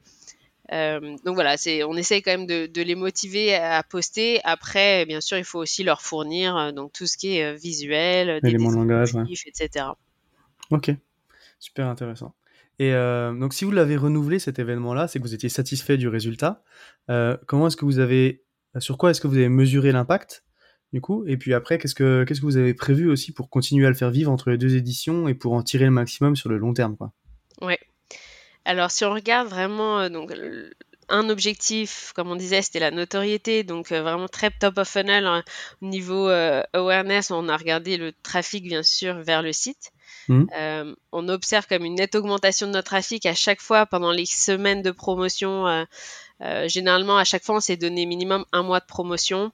Euh, 0.71 1.15
donc 1.25 1.36
voilà, 1.36 1.58
c'est, 1.58 1.84
on 1.84 1.95
essaye 1.95 2.21
quand 2.21 2.32
même 2.32 2.45
de, 2.45 2.82
les 2.82 2.95
motiver 2.95 3.55
à 3.55 3.82
poster. 3.84 4.39
Après, 4.43 5.05
bien 5.05 5.21
sûr, 5.21 5.38
il 5.38 5.43
faut 5.43 5.60
aussi 5.60 5.84
leur 5.84 6.01
fournir 6.01 6.55
euh, 6.55 6.71
donc 6.71 6.93
tout 6.93 7.08
ce 7.08 7.17
qui 7.17 7.38
est 7.38 7.45
euh, 7.45 7.53
visuel, 7.55 8.39
des 8.41 8.51
langage, 8.51 9.15
etc. 9.45 9.86
Ok, 10.69 10.91
super 11.60 11.88
intéressant. 11.88 12.36
Et 12.80 12.93
donc, 12.93 13.54
si 13.54 13.65
vous 13.65 13.72
l'avez 13.72 13.98
renouvelé 13.98 14.39
cet 14.39 14.58
événement-là, 14.58 15.10
c'est 15.10 15.19
que 15.19 15.24
vous 15.24 15.34
étiez 15.34 15.50
satisfait 15.50 15.98
du 15.98 16.08
résultat. 16.08 16.63
comment 17.45 17.67
est-ce 17.67 17.76
que 17.76 17.84
vous 17.84 18.00
avez, 18.00 18.45
sur 18.78 18.98
quoi 18.98 19.12
est-ce 19.12 19.19
que 19.19 19.28
vous 19.28 19.36
avez 19.36 19.50
mesuré 19.50 19.91
l'impact 19.91 20.45
du 20.93 21.02
coup? 21.02 21.26
Et 21.28 21.36
puis 21.36 21.54
après, 21.54 21.78
qu'est-ce 21.78 21.93
que, 21.93 22.24
qu'est-ce 22.24 22.39
que 22.39 22.45
vous 22.45 22.56
avez 22.56 22.74
prévu 22.74 23.10
aussi 23.10 23.34
pour 23.34 23.50
continuer 23.50 23.86
à 23.86 23.89
le 23.89 23.95
faire 23.95 24.12
vivre 24.12 24.32
entre 24.32 24.50
les 24.50 24.58
deux 24.58 24.78
éditions 24.78 25.28
et 25.28 25.34
pour 25.34 25.52
en 25.54 25.62
tirer 25.62 25.86
le 25.86 25.91
maximum 25.91 26.38
sur 26.38 26.50
le 26.50 26.58
long 26.58 26.74
terme, 26.74 26.95
quoi? 26.95 27.12
Ouais. 27.62 27.80
Alors, 28.65 28.91
si 28.91 29.06
on 29.06 29.13
regarde 29.13 29.48
vraiment 29.48 30.00
euh, 30.00 30.10
donc, 30.10 30.32
un 31.10 31.30
objectif, 31.30 32.12
comme 32.15 32.30
on 32.30 32.36
disait, 32.36 32.62
c'était 32.62 32.80
la 32.80 32.91
notoriété, 32.91 33.63
donc 33.63 33.91
euh, 33.91 34.02
vraiment 34.02 34.28
très 34.28 34.52
top 34.52 34.78
of 34.78 34.88
funnel. 34.88 35.26
Hein. 35.26 35.43
Au 35.82 35.88
niveau 35.88 36.30
euh, 36.30 36.62
awareness, 36.74 37.32
on 37.32 37.50
a 37.50 37.58
regardé 37.58 37.98
le 37.98 38.13
trafic, 38.24 38.63
bien 38.63 38.84
sûr, 38.84 39.22
vers 39.22 39.41
le 39.41 39.54
site. 39.54 39.91
Mmh. 40.29 40.93
on 41.11 41.27
observe 41.27 41.65
comme 41.65 41.83
une 41.85 41.95
nette 41.95 42.13
augmentation 42.13 42.67
de 42.67 42.73
notre 42.73 42.85
trafic 42.91 43.25
à 43.25 43.33
chaque 43.33 43.61
fois 43.61 43.87
pendant 43.87 44.11
les 44.11 44.27
semaines 44.27 44.83
de 44.83 44.91
promotion. 44.91 45.85
généralement, 46.67 47.17
à 47.17 47.23
chaque 47.23 47.43
fois, 47.43 47.55
on 47.55 47.59
s'est 47.59 47.77
donné 47.77 48.05
minimum 48.05 48.45
un 48.51 48.61
mois 48.61 48.79
de 48.79 48.85
promotion. 48.85 49.51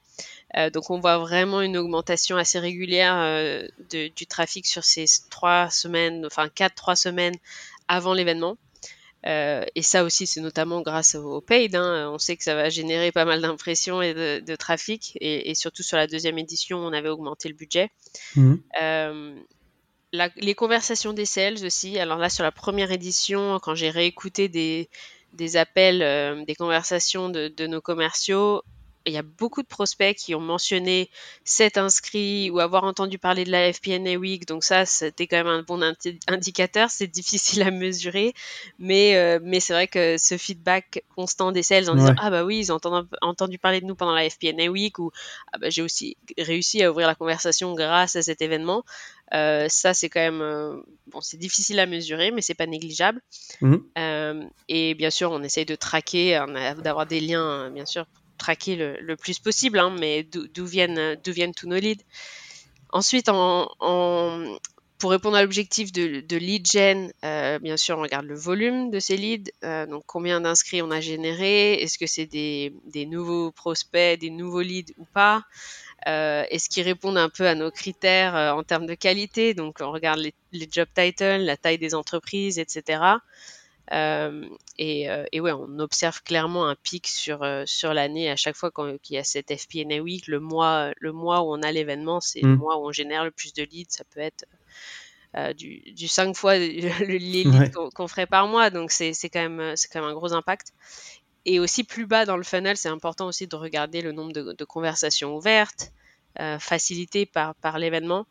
Euh, 0.57 0.69
donc 0.69 0.89
on 0.89 0.99
voit 0.99 1.17
vraiment 1.17 1.61
une 1.61 1.75
augmentation 1.77 2.37
assez 2.37 2.59
régulière 2.59 3.15
euh, 3.17 3.67
du 3.89 4.27
trafic 4.27 4.65
sur 4.65 4.83
ces 4.83 5.05
trois 5.29 5.69
semaines, 5.69 6.25
enfin 6.25 6.49
quatre, 6.49 6.75
trois 6.75 6.95
semaines 6.95 7.35
avant 7.87 8.13
l'événement. 8.13 8.57
Euh, 9.25 9.65
et 9.73 9.81
ça 9.81 10.03
aussi, 10.03 10.27
c'est 10.27 10.39
notamment 10.39 10.81
grâce 10.81 11.15
au, 11.15 11.41
paid. 11.41 11.75
Hein. 11.75 12.11
On 12.13 12.19
sait 12.19 12.37
que 12.37 12.43
ça 12.43 12.53
va 12.53 12.69
générer 12.69 13.11
pas 13.11 13.25
mal 13.25 13.41
d'impressions 13.41 14.01
et 14.01 14.13
de, 14.13 14.55
trafic. 14.55 15.17
Et, 15.19 15.55
surtout 15.55 15.81
sur 15.81 15.97
la 15.97 16.05
deuxième 16.05 16.37
édition, 16.37 16.77
on 16.77 16.93
avait 16.93 17.09
augmenté 17.09 17.49
le 17.49 17.55
budget. 17.55 17.89
Mmh. 18.35 18.55
Les 20.37 20.55
conversations 20.55 21.13
des 21.13 21.25
sales 21.25 21.65
aussi. 21.65 21.99
Alors 21.99 22.17
là, 22.17 22.29
sur 22.29 22.43
la 22.43 22.51
première 22.51 22.91
édition, 22.91 23.59
quand 23.61 23.75
j'ai 23.75 23.89
réécouté 23.89 24.49
des, 24.49 25.57
appels, 25.57 26.45
des 26.45 26.55
conversations 26.55 27.29
de, 27.29 27.67
nos 27.67 27.81
commerciaux, 27.81 28.61
il 29.05 29.13
y 29.13 29.17
a 29.17 29.23
beaucoup 29.23 29.61
de 29.61 29.67
prospects 29.67 30.15
qui 30.15 30.33
ont 30.33 30.41
mentionné 30.41 31.09
s'être 31.43 31.77
inscrits 31.77 32.49
ou 32.49 32.59
avoir 32.59 32.83
entendu 32.83 33.19
parler 33.19 33.43
de 33.43 33.51
la 33.51 33.71
FPNA 33.71 34.15
Week. 34.15 34.47
Donc 34.47 34.63
ça, 34.63 34.85
c'était 34.85 35.27
quand 35.27 35.37
même 35.37 35.47
un 35.47 35.61
bon 35.61 35.81
indicateur. 36.27 36.89
C'est 36.89 37.07
difficile 37.15 37.61
à 37.63 37.71
mesurer, 37.71 38.33
mais, 38.79 39.15
euh, 39.15 39.39
mais 39.41 39.59
c'est 39.59 39.73
vrai 39.73 39.87
que 39.87 40.17
ce 40.17 40.37
feedback 40.37 41.03
constant 41.15 41.51
des 41.51 41.63
sales 41.63 41.89
en 41.89 41.95
disant 41.95 42.15
ah 42.17 42.29
bah 42.29 42.43
oui, 42.43 42.59
ils 42.59 42.71
ont 42.71 42.79
entendu, 43.21 43.59
parler 43.59 43.79
de 43.79 43.85
nous 43.85 43.95
pendant 43.95 44.13
la 44.13 44.29
FPNA 44.29 44.67
Week 44.67 44.97
ou 44.99 45.11
ah 45.53 45.57
bah 45.59 45.69
j'ai 45.69 45.81
aussi 45.81 46.17
réussi 46.37 46.83
à 46.83 46.91
ouvrir 46.91 47.07
la 47.07 47.15
conversation 47.15 47.73
grâce 47.73 48.15
à 48.15 48.23
cet 48.23 48.41
événement. 48.41 48.83
Euh, 49.33 49.67
ça, 49.69 49.93
c'est 49.93 50.09
quand 50.09 50.19
même 50.19 50.41
euh, 50.41 50.81
bon, 51.07 51.21
c'est 51.21 51.37
difficile 51.37 51.79
à 51.79 51.85
mesurer, 51.85 52.31
mais 52.31 52.41
c'est 52.41 52.53
pas 52.53 52.67
négligeable. 52.67 53.21
Mmh. 53.61 53.77
et 54.67 54.95
bien 54.95 55.09
sûr, 55.09 55.31
on 55.31 55.43
essaye 55.43 55.65
de 55.65 55.75
traquer, 55.75 56.43
d'avoir 56.83 57.05
des 57.05 57.19
liens, 57.19 57.69
bien 57.71 57.85
sûr, 57.85 58.05
traquer 58.37 58.75
le, 58.75 59.15
plus 59.15 59.39
possible, 59.39 59.79
hein, 59.79 59.95
mais 59.99 60.23
d'où 60.23 60.65
viennent, 60.65 61.17
tous 61.23 61.67
nos 61.67 61.77
leads. 61.77 62.03
Ensuite, 62.91 63.29
en, 63.29 63.67
pour 64.97 65.11
répondre 65.11 65.35
à 65.35 65.41
l'objectif 65.41 65.91
de, 65.91 66.37
lead 66.37 66.65
gen, 66.65 67.11
euh, 67.23 67.59
bien 67.59 67.77
sûr, 67.77 67.97
on 67.97 68.01
regarde 68.01 68.25
le 68.25 68.35
volume 68.35 68.89
de 68.91 68.99
ces 68.99 69.17
leads, 69.17 69.51
euh, 69.63 69.85
donc 69.85 70.03
combien 70.05 70.41
d'inscrits 70.41 70.81
on 70.81 70.91
a 70.91 71.01
généré, 71.01 71.73
est-ce 71.73 71.97
que 71.97 72.07
c'est 72.07 72.25
des, 72.25 72.71
nouveaux 73.05 73.51
prospects, 73.51 74.19
des 74.19 74.29
nouveaux 74.29 74.61
leads 74.61 74.93
ou 74.97 75.05
pas, 75.05 75.43
euh, 76.07 76.43
est-ce 76.49 76.69
qu'ils 76.69 76.83
répondent 76.83 77.17
un 77.17 77.29
peu 77.29 77.45
à 77.47 77.55
nos 77.55 77.71
critères 77.71 78.35
en 78.55 78.63
termes 78.63 78.85
de 78.85 78.95
qualité, 78.95 79.53
donc 79.53 79.77
on 79.81 79.91
regarde 79.91 80.19
les, 80.19 80.33
job 80.71 80.87
titles, 80.95 81.43
la 81.43 81.57
taille 81.57 81.77
des 81.77 81.93
entreprises, 81.93 82.57
etc. 82.57 83.01
Euh, 83.93 84.47
et, 84.77 85.09
euh, 85.09 85.25
et, 85.31 85.39
ouais, 85.39 85.51
on 85.51 85.79
observe 85.79 86.23
clairement 86.23 86.67
un 86.67 86.75
pic 86.75 87.07
sur, 87.07 87.43
euh, 87.43 87.63
sur 87.65 87.93
l'année 87.93 88.31
à 88.31 88.35
chaque 88.35 88.55
fois 88.55 88.71
qu'il 88.71 89.15
y 89.15 89.19
a 89.19 89.23
cette 89.23 89.55
FPNA 89.55 89.99
Week. 89.99 90.27
Le 90.27 90.39
mois, 90.39 90.91
le 90.99 91.11
mois 91.11 91.41
où 91.41 91.53
on 91.53 91.61
a 91.61 91.71
l'événement, 91.71 92.19
c'est 92.19 92.41
le 92.41 92.55
mmh. 92.55 92.59
mois 92.59 92.77
où 92.77 92.87
on 92.87 92.91
génère 92.91 93.23
le 93.23 93.31
plus 93.31 93.53
de 93.53 93.63
leads. 93.63 93.91
Ça 93.91 94.03
peut 94.05 94.21
être 94.21 94.45
du, 95.55 95.81
du 95.91 96.07
5 96.07 96.35
fois 96.35 96.57
le, 96.57 97.05
les 97.05 97.19
leads 97.19 97.69
qu'on 97.93 98.07
ferait 98.07 98.27
par 98.27 98.47
mois. 98.47 98.69
Donc 98.69 98.91
c'est 98.91 99.13
quand, 99.29 99.49
même, 99.49 99.75
quand 99.91 100.01
même 100.01 100.09
un 100.09 100.13
gros 100.13 100.33
impact. 100.33 100.73
Et 101.45 101.59
aussi 101.59 101.83
plus 101.83 102.07
bas 102.07 102.25
dans 102.25 102.37
le 102.37 102.43
funnel, 102.43 102.75
c'est 102.75 102.89
important 102.89 103.27
aussi 103.27 103.45
de 103.45 103.55
regarder 103.55 104.01
le 104.01 104.11
nombre 104.11 104.33
de, 104.33 104.53
de 104.53 104.65
conversations 104.65 105.35
ouvertes, 105.35 105.91
euh, 106.39 106.59
facilitées 106.59 107.25
par, 107.25 107.55
par 107.55 107.77
l'événement. 107.77 108.25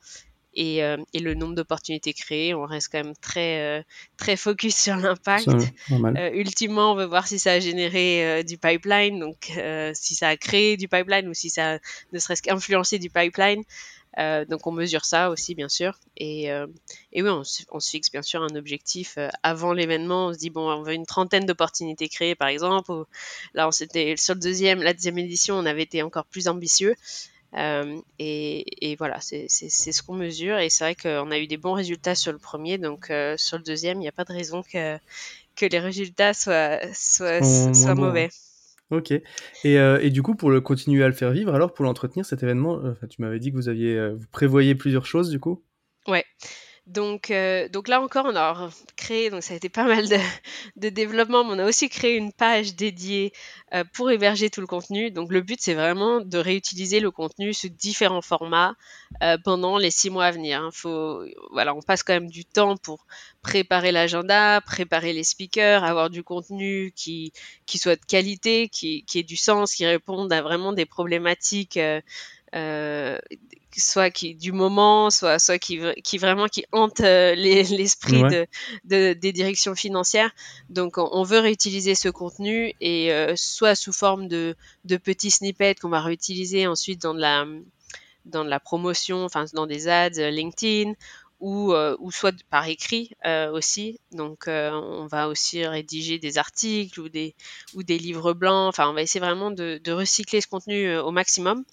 Euh, 0.57 0.97
et, 1.13 1.21
le 1.21 1.35
nombre 1.35 1.55
d'opportunités 1.55 2.13
créées. 2.13 2.55
On 2.55 2.65
reste 2.65 2.89
quand 2.93 3.03
même 3.03 3.15
très, 3.21 3.61
euh, 3.61 3.83
très 4.17 4.37
focus 4.37 4.77
sur 4.77 4.97
l'impact. 4.97 5.49
Euh, 5.91 6.31
ultimement, 6.33 6.93
on 6.93 6.95
veut 6.95 7.05
voir 7.05 7.27
si 7.27 7.39
ça 7.39 7.53
a 7.53 7.61
généré 7.61 8.45
du 8.45 8.59
pipeline, 8.59 9.19
donc 9.19 9.53
si 9.95 10.15
ça 10.15 10.29
a 10.29 10.37
créé 10.37 10.77
du 10.77 10.89
pipeline 10.89 11.29
ou 11.29 11.35
si 11.35 11.51
ça 11.51 11.79
ne 12.13 12.19
serait-ce 12.19 12.43
qu'influencé 12.43 12.99
du 12.99 13.11
pipeline. 13.11 13.63
donc 14.49 14.67
on 14.67 14.73
mesure 14.73 15.05
ça 15.05 15.31
aussi, 15.31 15.55
bien 15.55 15.69
sûr. 15.69 15.99
Et, 16.17 16.45
et 16.45 17.23
oui, 17.23 17.29
on, 17.29 17.43
on, 17.73 17.81
se 17.81 17.91
fixe 17.91 18.11
bien 18.11 18.23
sûr 18.23 18.43
un 18.43 18.55
objectif 18.55 19.19
avant 19.43 19.73
l'événement. 19.73 20.27
On 20.27 20.33
se 20.33 20.39
dit, 20.39 20.51
bon, 20.51 20.71
on 20.71 20.83
veut 20.83 20.95
une 20.95 21.07
trentaine 21.07 21.47
d'opportunités 21.47 22.09
créées, 22.09 22.35
par 22.35 22.49
exemple. 22.49 22.93
là, 23.55 23.67
on 23.67 23.73
s'était 23.73 24.17
sur 24.17 24.35
le 24.35 24.41
deuxième, 24.41 24.83
la 24.83 24.93
deuxième 24.93 25.19
édition, 25.19 25.57
on 25.57 25.67
avait 25.67 25.83
été 25.83 26.03
encore 26.03 26.27
plus 26.27 26.49
ambitieux. 26.49 26.95
Euh, 27.57 28.01
et, 28.19 28.97
voilà, 28.99 29.21
c'est 29.21 29.49
ce 29.49 30.03
qu'on 30.03 30.15
mesure. 30.15 30.59
Et 30.59 30.71
c'est 30.71 30.85
vrai 30.85 30.95
qu'on 30.95 31.31
a 31.31 31.39
eu 31.39 31.47
des 31.47 31.57
bons 31.57 31.73
résultats 31.73 32.15
sur 32.15 32.33
le 32.33 32.39
premier. 32.39 32.79
Donc 32.79 33.11
euh, 33.11 33.37
sur 33.37 33.57
le 33.57 33.63
deuxième, 33.63 33.99
il 33.99 34.03
n'y 34.03 34.09
a 34.09 34.13
pas 34.13 34.25
de 34.25 34.33
raison 34.33 34.63
que, 34.63 34.99
que 35.57 35.67
les 35.67 35.79
résultats 35.79 36.35
soient, 36.35 36.81
soient, 36.93 37.43
soient 37.43 37.95
mauvais. 37.95 38.31
Ok. 38.91 39.13
Et, 39.13 39.23
euh, 39.65 39.99
et, 40.01 40.11
du 40.11 40.23
coup, 40.23 40.35
pour 40.35 40.51
le 40.51 40.61
continuer 40.61 41.03
à 41.03 41.09
le 41.09 41.15
faire 41.15 41.31
vivre, 41.31 41.55
alors 41.55 41.73
pour 41.73 41.85
l'entretenir, 41.85 42.27
cet 42.27 42.43
événement, 42.43 42.81
tu 43.09 43.23
m'avais 43.23 43.39
dit 43.39 43.51
que 43.51 43.57
vous 43.57 43.69
aviez, 43.69 44.11
vous 44.11 44.27
prévoyez 44.31 44.75
plusieurs 44.75 45.07
choses 45.07 45.31
du 45.31 45.41
coup? 45.41 45.63
Ouais. 46.07 46.25
Donc, 46.87 47.31
euh, 47.31 47.67
donc 47.71 47.89
là 47.89 48.03
encore, 48.03 48.27
on 48.27 48.37
a 48.37 48.69
créé, 48.97 49.31
donc 49.31 49.43
ça 49.43 49.55
a 49.55 49.57
été 49.57 49.71
pas 49.71 49.85
mal 49.85 50.07
de, 50.77 50.89
développement, 50.91 51.43
mais 51.43 51.55
on 51.55 51.59
a 51.59 51.65
aussi 51.67 51.89
créé 51.89 52.15
une 52.15 52.31
page 52.31 52.75
dédiée 52.75 53.33
euh, 53.73 53.85
pour 53.95 54.11
héberger 54.11 54.51
tout 54.51 54.61
le 54.61 54.67
contenu. 54.67 55.11
Donc 55.11 55.33
le 55.33 55.41
but, 55.41 55.59
c'est 55.63 55.73
vraiment 55.73 56.21
de 56.21 56.37
réutiliser 56.37 57.01
le 57.01 57.11
contenu 57.11 57.55
sous 57.55 57.71
différents 57.71 58.21
formats 58.21 58.75
euh, 59.23 59.39
pendant 59.43 59.79
les 59.79 59.91
six 59.91 60.11
mois 60.11 60.27
à 60.27 60.31
venir. 60.31 60.69
Faut, 60.75 61.25
voilà, 61.53 61.75
on 61.75 61.81
passe 61.81 62.03
quand 62.03 62.13
même 62.13 62.29
du 62.29 62.45
temps 62.45 62.77
pour 62.77 63.07
préparer 63.41 63.91
l'agenda, 63.91 64.61
préparer 64.61 65.15
les 65.15 65.25
speakers, 65.25 65.85
avoir 65.85 66.11
du 66.11 66.23
contenu 66.23 66.93
qui, 66.95 67.33
soit 67.75 67.97
de 67.97 68.05
qualité, 68.05 68.69
qui, 68.69 69.05
qui 69.07 69.21
ait 69.21 69.23
du 69.23 69.37
sens, 69.37 69.75
qui 69.75 69.87
réponde 69.87 70.31
à 70.35 70.43
vraiment 70.43 70.75
des 70.75 70.87
problématiques. 70.87 71.79
Euh, 72.55 73.19
soit 73.77 74.11
qui 74.11 74.37
du 74.37 74.53
moment, 74.53 75.11
soit 75.11 75.41
soit 75.41 75.59
qui 75.59 75.81
qui 76.05 76.19
vraiment 76.19 76.47
qui 76.47 76.65
hante 76.71 77.01
euh, 77.01 77.35
l'esprit 77.35 78.23
de, 78.85 79.13
des 79.15 79.33
directions 79.33 79.75
financières. 79.75 80.31
Donc 80.69 80.97
on, 80.97 81.25
veut 81.25 81.41
réutiliser 81.41 81.97
ce 81.97 82.09
contenu 82.09 82.73
et 82.81 83.13
euh, 83.13 83.35
soit 83.35 83.75
sous 83.75 83.93
forme 83.93 84.29
de 84.29 84.55
de 84.85 84.97
petits 84.97 85.33
snippets 85.33 85.75
qu'on 85.75 85.89
va 85.89 86.01
réutiliser 86.01 86.69
ensuite 86.69 87.03
dans 87.03 87.15
de 87.15 87.21
la 87.21 87.45
dans 88.25 88.45
de 88.45 88.51
la 88.51 88.61
promotion, 88.61 89.25
enfin 89.25 89.47
dans 89.53 89.67
des 89.67 89.89
ads 89.89 90.31
LinkedIn 90.31 90.93
ou, 91.41 91.75
ou 91.75 92.11
soit 92.11 92.35
par 92.49 92.69
écrit 92.69 93.11
aussi. 93.53 93.99
Donc 94.13 94.45
on 94.47 95.09
va 95.11 95.27
aussi 95.29 95.67
rédiger 95.67 96.21
des 96.21 96.39
articles 96.39 97.01
ou 97.01 97.09
des 97.09 97.35
ou 97.75 97.83
des 97.83 97.99
livres 97.99 98.33
blancs. 98.33 98.69
Enfin 98.69 98.89
on 98.89 98.95
va 98.95 99.03
essayer 99.03 99.21
vraiment 99.21 99.51
de, 99.51 99.81
de 99.83 99.93
recycler 99.93 100.41
ce 100.41 100.47
contenu 100.47 100.97
au 100.97 101.11
maximum. 101.11 101.65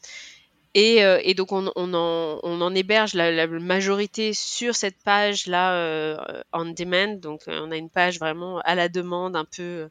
Et, 0.73 1.03
euh, 1.03 1.19
et, 1.23 1.34
donc 1.34 1.51
on, 1.51 1.69
on, 1.75 1.93
en, 1.93 2.39
on, 2.43 2.62
en, 2.62 2.73
héberge 2.73 3.13
la, 3.13 3.31
la, 3.31 3.47
majorité 3.47 4.34
sur 4.34 4.73
cette 4.73 4.97
page 5.03 5.47
là 5.47 5.73
euh, 5.75 6.17
on 6.53 6.65
demand. 6.65 7.19
Donc 7.19 7.41
euh, 7.47 7.60
on 7.62 7.71
a 7.71 7.77
une 7.77 7.89
page 7.89 8.19
vraiment 8.19 8.60
à 8.60 8.75
la 8.75 8.88
demande, 8.88 9.36
un 9.36 9.45
peu. 9.45 9.89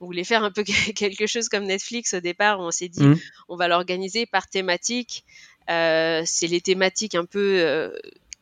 On 0.00 0.06
voulait 0.06 0.24
faire 0.24 0.44
un 0.44 0.50
peu 0.50 0.64
quelque 0.94 1.26
chose 1.26 1.48
comme 1.48 1.64
Netflix 1.64 2.12
au 2.14 2.20
départ. 2.20 2.60
Où 2.60 2.64
on 2.64 2.70
s'est 2.70 2.88
dit 2.88 3.02
mmh. 3.02 3.18
on 3.48 3.56
va 3.56 3.68
l'organiser 3.68 4.26
par 4.26 4.48
thématique. 4.48 5.24
Euh, 5.70 6.22
c'est 6.26 6.46
les 6.46 6.60
thématiques 6.60 7.14
un 7.14 7.24
peu 7.24 7.90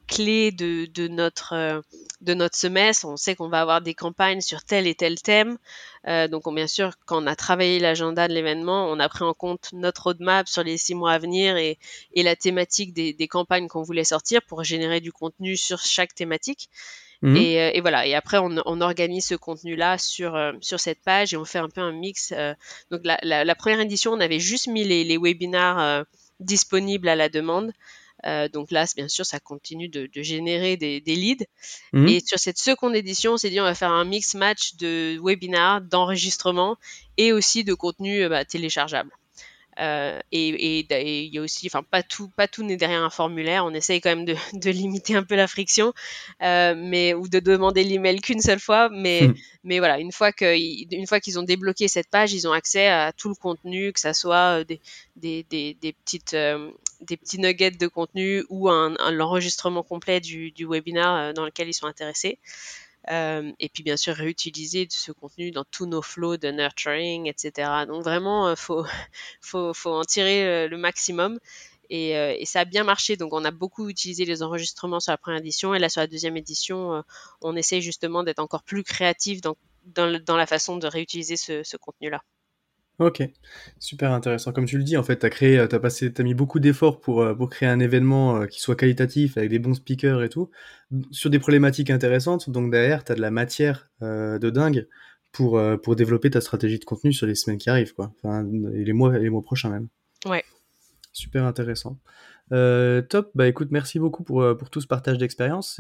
clés 0.07 0.53
de, 0.53 0.87
de 0.87 1.09
notre 1.09 1.83
de 2.21 2.35
notre 2.35 2.57
semestre. 2.57 3.07
On 3.07 3.17
sait 3.17 3.35
qu'on 3.35 3.49
va 3.49 3.61
avoir 3.61 3.81
des 3.81 3.95
campagnes 3.95 4.41
sur 4.41 4.63
tel 4.65 4.87
et 4.87 4.95
tel 4.95 5.21
thème. 5.21 5.59
Euh, 6.07 6.29
donc, 6.29 6.43
bien 6.55 6.67
sûr, 6.67 6.93
quand 7.05 7.23
on 7.23 7.27
a 7.27 7.37
travaillé 7.37 7.79
l'agenda 7.79 8.29
de 8.29 8.33
l'événement, 8.33 8.89
on 8.91 8.99
a 8.99 9.09
pris 9.09 9.25
en 9.25 9.35
compte 9.35 9.71
notre 9.73 10.05
roadmap 10.05 10.49
sur 10.49 10.63
les 10.63 10.79
six 10.79 10.95
mois 10.95 11.13
à 11.13 11.19
venir 11.19 11.57
et, 11.57 11.79
la 12.15 12.37
thématique 12.37 12.93
des, 12.93 13.29
campagnes 13.29 13.69
qu'on 13.69 13.83
voulait 13.83 14.05
sortir 14.05 14.41
pour 14.43 14.65
générer 14.65 15.01
du 15.01 15.13
contenu 15.13 15.57
sur 15.57 15.81
chaque 15.81 16.15
thématique. 16.15 16.69
Mhm. 17.23 17.37
Euh, 17.37 17.71
et, 17.75 17.81
voilà. 17.81 18.07
Et 18.07 18.15
après, 18.15 18.39
on, 18.39 18.81
organise 18.81 19.27
ce 19.27 19.35
contenu-là 19.35 19.99
sur, 19.99 20.37
euh, 20.37 20.53
sur 20.61 20.81
cette 20.81 21.03
page 21.03 21.35
et 21.35 21.37
on 21.37 21.45
fait 21.45 21.59
un 21.59 21.69
peu 21.69 21.81
un 21.81 21.93
mix. 21.93 22.33
donc, 22.91 23.03
la, 23.05 23.55
première 23.55 23.81
édition, 23.81 24.13
on 24.13 24.21
avait 24.21 24.41
juste 24.41 24.69
mis 24.69 24.85
les, 24.85 25.05
les 25.05 25.19
webinars 25.19 26.05
disponibles 26.41 27.09
à 27.09 27.17
la 27.17 27.29
demande. 27.29 27.73
Euh, 28.27 28.49
donc 28.49 28.71
là, 28.71 28.85
bien 28.97 29.09
sûr, 29.09 29.25
ça 29.25 29.41
continue 29.41 29.89
de, 29.89 30.09
générer 30.23 30.77
des, 30.77 31.01
leads. 31.01 31.47
Mmh. 31.93 32.09
Et 32.09 32.21
sur 32.21 32.39
cette 32.39 32.59
seconde 32.59 32.97
édition, 32.97 33.33
on 33.33 33.37
s'est 33.37 33.51
dit 33.51 33.61
on 33.61 33.65
va 33.65 33.75
faire 33.75 33.93
un 33.93 34.05
mix 34.05 34.35
match 34.35 34.77
de 34.77 35.19
webinars, 35.21 35.81
d'enregistrements 35.83 36.77
et 37.17 37.33
aussi 37.33 37.65
de 37.65 37.75
contenu 37.75 38.25
euh, 38.25 38.29
bah, 38.29 38.45
téléchargeable. 38.45 39.11
Euh, 39.79 40.19
et 40.33 40.87
il 41.27 41.35
y 41.35 41.39
a 41.39 41.43
aussi, 41.43 41.67
enfin 41.67 41.83
pas 41.83 42.03
tout, 42.03 42.29
pas 42.29 42.49
tout 42.49 42.63
n'est 42.63 42.77
derrière 42.77 43.03
un 43.03 43.11
formulaire. 43.11 43.65
On 43.65 43.75
essaye 43.75 44.01
quand 44.01 44.11
même 44.11 44.25
de, 44.25 44.35
de 44.55 44.71
limiter 44.71 45.15
un 45.15 45.23
peu 45.23 45.37
la 45.37 45.47
friction, 45.47 45.93
euh, 46.43 46.75
mais 46.77 47.15
ou 47.15 47.29
de 47.29 47.41
demander 47.41 47.85
l'email 47.85 48.21
qu'une 48.21 48.41
seule 48.41 48.61
fois. 48.61 48.89
Mais, 48.91 49.29
hmm. 49.29 49.35
mais 49.65 49.79
voilà, 49.79 49.99
une 49.99 50.13
fois 50.13 50.33
que, 50.33 50.57
une 50.57 51.07
fois 51.07 51.21
qu'ils 51.21 51.39
ont 51.39 51.43
débloqué 51.43 51.89
cette 51.89 52.09
page, 52.09 52.33
ils 52.33 52.49
ont 52.49 52.53
accès 52.53 52.89
à 52.89 53.13
tout 53.13 53.29
le 53.29 53.35
contenu, 53.35 53.93
que 53.93 54.01
ça 54.01 54.15
soit 54.15 54.65
des, 54.65 54.81
des, 55.17 55.45
des, 55.45 55.75
des 55.75 55.93
petites, 55.93 56.35
euh, 56.35 56.71
des 57.01 57.17
petits 57.17 57.39
nuggets 57.39 57.71
de 57.73 57.87
contenu 57.87 58.45
ou 58.49 58.69
un, 58.69 58.95
l'enregistrement 59.11 59.83
complet 59.83 60.21
du, 60.21 60.51
du 60.53 60.67
webinaire 60.67 61.35
dans 61.35 61.45
lequel 61.45 61.69
ils 61.69 61.75
sont 61.75 61.87
intéressés. 61.87 62.39
Euh, 63.11 63.53
et 63.61 63.69
puis 63.69 63.85
bien 63.85 63.97
sûr 63.97 64.17
réutiliser 64.17 64.89
ce 64.91 65.13
contenu 65.13 65.53
dans 65.53 65.63
tous 65.71 65.87
nos 65.87 66.03
flows 66.03 66.39
de 66.39 66.49
nurturing, 66.49 67.29
etc. 67.29 67.85
Donc 67.87 68.03
vraiment, 68.03 68.51
il 68.51 68.57
faut, 68.57 68.85
faut, 69.43 69.91
en 69.91 70.03
tirer 70.03 70.69
le 70.69 70.77
maximum. 70.77 71.39
Et, 71.89 72.45
ça 72.47 72.61
a 72.61 72.65
bien 72.65 72.85
marché. 72.85 73.17
Donc, 73.17 73.33
on 73.33 73.45
a 73.45 73.53
beaucoup 73.53 73.89
utilisé 73.89 74.25
les 74.25 74.43
enregistrements 74.43 75.01
sur 75.01 75.13
la 75.13 75.19
première 75.19 75.41
édition. 75.41 75.75
Et 75.75 75.79
là, 75.79 75.89
sur 75.89 76.01
la 76.01 76.09
deuxième 76.09 76.37
édition, 76.37 77.05
on 77.43 77.57
essaye 77.57 77.81
justement 77.81 78.25
d'être 78.25 78.41
encore 78.41 78.65
plus 78.65 78.83
créatif 78.83 79.41
dans, 79.41 79.57
la 80.37 80.47
façon 80.47 80.79
de 80.79 80.87
réutiliser 80.89 81.37
ce, 81.37 81.63
ce 81.63 81.77
contenu-là. 81.77 82.23
Ok, 82.99 83.23
super 83.79 84.13
intéressant. 84.13 84.53
Comme 84.53 84.65
tu 84.65 84.79
le 84.79 84.85
dis, 84.85 84.97
en 84.97 85.03
fait, 85.03 85.17
t'as 85.17 85.29
créé, 85.29 85.63
t'as 85.69 85.79
passé, 85.79 86.11
t'as 86.11 86.23
mis 86.23 86.33
beaucoup 86.33 86.61
d'efforts 86.61 86.99
pour 87.01 87.21
euh, 87.21 87.35
pour 87.35 87.51
créer 87.51 87.69
un 87.69 87.79
événement 87.79 88.41
euh, 88.41 88.47
qui 88.47 88.59
soit 88.59 88.75
qualitatif 88.75 89.37
avec 89.37 89.51
des 89.51 89.59
bons 89.59 89.75
speakers 89.75 90.23
et 90.23 90.31
tout, 90.31 90.51
sur 91.11 91.29
des 91.29 91.39
problématiques 91.39 91.91
intéressantes. 91.91 92.49
Donc 92.49 92.71
derrière, 92.73 93.05
t'as 93.05 93.15
de 93.15 93.21
la 93.21 93.31
matière 93.31 93.91
euh, 94.01 94.39
de 94.39 94.49
dingue 94.49 94.89
pour 95.31 95.61
pour 95.83 95.97
développer 95.97 96.31
ta 96.31 96.41
stratégie 96.41 96.79
de 96.79 96.87
contenu 96.87 97.13
sur 97.13 97.27
les 97.27 97.35
semaines 97.35 97.59
qui 97.59 97.69
arrivent, 97.69 97.93
quoi. 97.93 98.15
Enfin, 98.17 98.47
et 98.73 98.85
les 98.85 98.93
mois, 98.95 99.19
les 99.19 99.29
mois 99.29 99.43
prochains 99.43 99.69
même. 99.69 99.89
Ouais. 100.25 100.43
Super 101.13 101.45
intéressant. 101.45 101.99
top. 102.51 103.31
Bah 103.35 103.47
écoute, 103.47 103.69
merci 103.73 103.99
beaucoup 103.99 104.25
pour 104.25 104.57
pour 104.57 104.71
tout 104.71 104.81
ce 104.81 104.87
partage 104.87 105.19
d'expérience. 105.19 105.79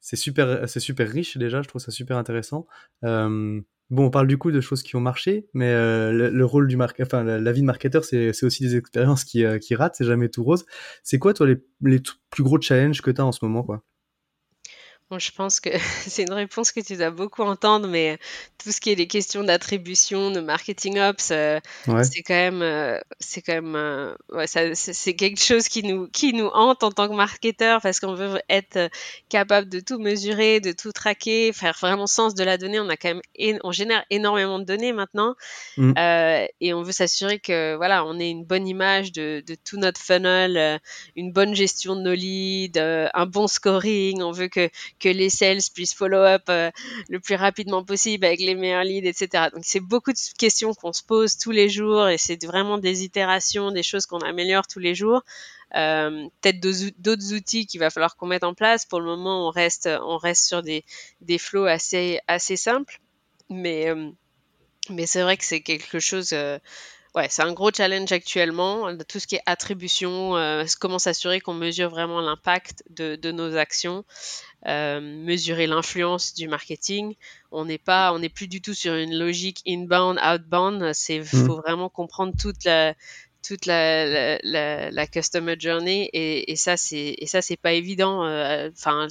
C'est 0.00 0.16
super, 0.16 0.66
c'est 0.66 0.80
super 0.80 1.06
riche 1.06 1.36
déjà. 1.36 1.60
Je 1.60 1.68
trouve 1.68 1.82
ça 1.82 1.90
super 1.90 2.16
intéressant. 2.16 2.66
Bon, 3.90 4.06
on 4.06 4.10
parle 4.10 4.28
du 4.28 4.38
coup 4.38 4.52
de 4.52 4.60
choses 4.60 4.84
qui 4.84 4.94
ont 4.94 5.00
marché, 5.00 5.48
mais 5.52 5.66
euh, 5.72 6.30
le, 6.30 6.44
rôle 6.44 6.68
du 6.68 6.76
marque, 6.76 7.00
enfin 7.00 7.24
la, 7.24 7.52
vie 7.52 7.60
de 7.60 7.66
marketeur, 7.66 8.04
c'est 8.04 8.44
aussi 8.44 8.62
des 8.62 8.76
expériences 8.76 9.24
qui, 9.24 9.44
euh, 9.44 9.58
qui 9.58 9.74
ratent, 9.74 9.96
c'est 9.96 10.04
jamais 10.04 10.28
tout 10.28 10.44
rose. 10.44 10.64
C'est 11.02 11.18
quoi 11.18 11.34
toi 11.34 11.46
les, 11.46 11.56
les 11.82 12.00
plus 12.30 12.44
gros 12.44 12.60
challenges 12.60 13.02
que 13.02 13.10
tu 13.10 13.20
as 13.20 13.26
en 13.26 13.32
ce 13.32 13.44
moment 13.44 13.64
quoi? 13.64 13.82
Je 15.18 15.30
pense 15.32 15.60
que 15.60 15.70
c'est 16.06 16.22
une 16.22 16.32
réponse 16.32 16.72
que 16.72 16.80
tu 16.80 16.96
dois 16.96 17.10
beaucoup 17.10 17.42
entendre, 17.42 17.88
mais 17.88 18.18
tout 18.62 18.72
ce 18.72 18.80
qui 18.80 18.90
est 18.90 18.94
les 18.94 19.06
questions 19.06 19.42
d'attribution, 19.42 20.30
de 20.30 20.40
marketing 20.40 20.98
ops, 20.98 21.30
euh, 21.30 21.60
c'est 22.02 22.22
quand 22.22 22.34
même, 22.34 22.62
euh, 22.62 22.98
c'est 23.18 23.42
quand 23.42 23.54
même, 23.54 23.74
euh, 23.74 24.14
ouais, 24.30 24.46
c'est 24.46 25.14
quelque 25.14 25.42
chose 25.42 25.68
qui 25.68 25.82
nous, 25.82 26.08
qui 26.08 26.32
nous 26.32 26.50
hante 26.52 26.82
en 26.82 26.90
tant 26.90 27.08
que 27.08 27.14
marketeur 27.14 27.80
parce 27.80 28.00
qu'on 28.00 28.14
veut 28.14 28.40
être 28.48 28.90
capable 29.28 29.68
de 29.68 29.80
tout 29.80 29.98
mesurer, 29.98 30.60
de 30.60 30.72
tout 30.72 30.92
traquer, 30.92 31.52
faire 31.52 31.76
vraiment 31.80 32.06
sens 32.06 32.34
de 32.34 32.44
la 32.44 32.58
donnée. 32.58 32.80
On 32.80 32.88
a 32.88 32.96
quand 32.96 33.14
même, 33.14 33.58
on 33.64 33.72
génère 33.72 34.04
énormément 34.10 34.58
de 34.58 34.64
données 34.64 34.92
maintenant, 34.92 35.34
mmh. 35.76 35.92
et 36.60 36.74
on 36.74 36.82
veut 36.82 36.92
s'assurer 36.92 37.38
que 37.38 37.76
voilà, 37.76 38.04
on 38.04 38.18
ait 38.18 38.30
une 38.30 38.44
bonne 38.44 38.66
image 38.68 39.12
de, 39.12 39.42
de 39.46 39.54
tout 39.54 39.78
notre 39.78 40.00
funnel, 40.00 40.80
une 41.16 41.32
bonne 41.32 41.54
gestion 41.54 41.96
de 41.96 42.02
nos 42.02 42.14
leads, 42.14 42.78
un 42.78 43.26
bon 43.26 43.46
scoring. 43.46 44.22
On 44.22 44.32
veut 44.32 44.48
que 44.48 44.68
que 45.00 45.08
les 45.08 45.30
sales 45.30 45.58
puissent 45.74 45.94
follow-up 45.94 46.42
euh, 46.48 46.70
le 47.08 47.18
plus 47.18 47.34
rapidement 47.34 47.84
possible 47.84 48.24
avec 48.24 48.40
les 48.40 48.54
meilleurs 48.54 48.84
leads, 48.84 49.08
etc. 49.08 49.48
Donc 49.52 49.64
c'est 49.64 49.80
beaucoup 49.80 50.12
de 50.12 50.18
questions 50.38 50.74
qu'on 50.74 50.92
se 50.92 51.02
pose 51.02 51.36
tous 51.38 51.50
les 51.50 51.68
jours 51.68 52.08
et 52.08 52.18
c'est 52.18 52.44
vraiment 52.44 52.78
des 52.78 53.02
itérations, 53.02 53.72
des 53.72 53.82
choses 53.82 54.06
qu'on 54.06 54.20
améliore 54.20 54.66
tous 54.66 54.78
les 54.78 54.94
jours. 54.94 55.22
Euh, 55.76 56.28
peut-être 56.40 56.60
d'autres 57.00 57.32
outils 57.34 57.66
qu'il 57.66 57.80
va 57.80 57.90
falloir 57.90 58.16
qu'on 58.16 58.26
mette 58.26 58.44
en 58.44 58.54
place. 58.54 58.84
Pour 58.84 59.00
le 59.00 59.06
moment, 59.06 59.48
on 59.48 59.50
reste, 59.50 59.88
on 60.02 60.18
reste 60.18 60.46
sur 60.46 60.62
des, 60.62 60.84
des 61.20 61.38
flows 61.38 61.66
assez, 61.66 62.20
assez 62.28 62.56
simples, 62.56 63.00
mais, 63.48 63.88
euh, 63.88 64.10
mais 64.90 65.06
c'est 65.06 65.22
vrai 65.22 65.36
que 65.36 65.44
c'est 65.44 65.60
quelque 65.60 65.98
chose 66.00 66.34
ouais, 67.14 67.26
c'est 67.28 67.42
un 67.42 67.52
gros 67.52 67.70
challenge 67.72 68.12
actuellement. 68.12 68.96
Tout 69.08 69.18
ce 69.18 69.26
qui 69.26 69.36
est 69.36 69.42
attribution, 69.46 70.36
euh, 70.36 70.64
comment 70.78 70.98
s'assurer 70.98 71.40
qu'on 71.40 71.54
mesure 71.54 71.90
vraiment 71.90 72.20
l'impact 72.20 72.84
de, 72.90 73.16
de, 73.16 73.32
nos 73.32 73.56
actions, 73.56 74.04
euh, 74.66 75.00
mesurer 75.00 75.66
l'influence 75.66 76.34
du 76.34 76.48
marketing. 76.48 77.14
On 77.50 77.64
n'est 77.64 77.78
pas, 77.78 78.12
on 78.12 78.18
n'est 78.18 78.28
plus 78.28 78.48
du 78.48 78.60
tout 78.60 78.74
sur 78.74 78.94
une 78.94 79.16
logique 79.16 79.62
inbound, 79.66 80.18
outbound. 80.22 80.92
C'est, 80.92 81.20
mmh. 81.20 81.24
faut 81.24 81.56
vraiment 81.56 81.88
comprendre 81.88 82.34
toute 82.38 82.64
la 82.64 82.94
toute 83.42 83.66
la, 83.66 84.38
la, 84.42 84.90
la, 84.90 85.06
customer 85.06 85.56
journey 85.58 86.10
et, 86.12 86.50
et 86.52 86.56
ça 86.56 86.76
c'est 86.76 87.14
et 87.18 87.26
ça 87.26 87.42
c'est 87.42 87.56
pas 87.56 87.72
évident 87.72 88.24
euh, 88.24 88.70
enfin 88.72 89.08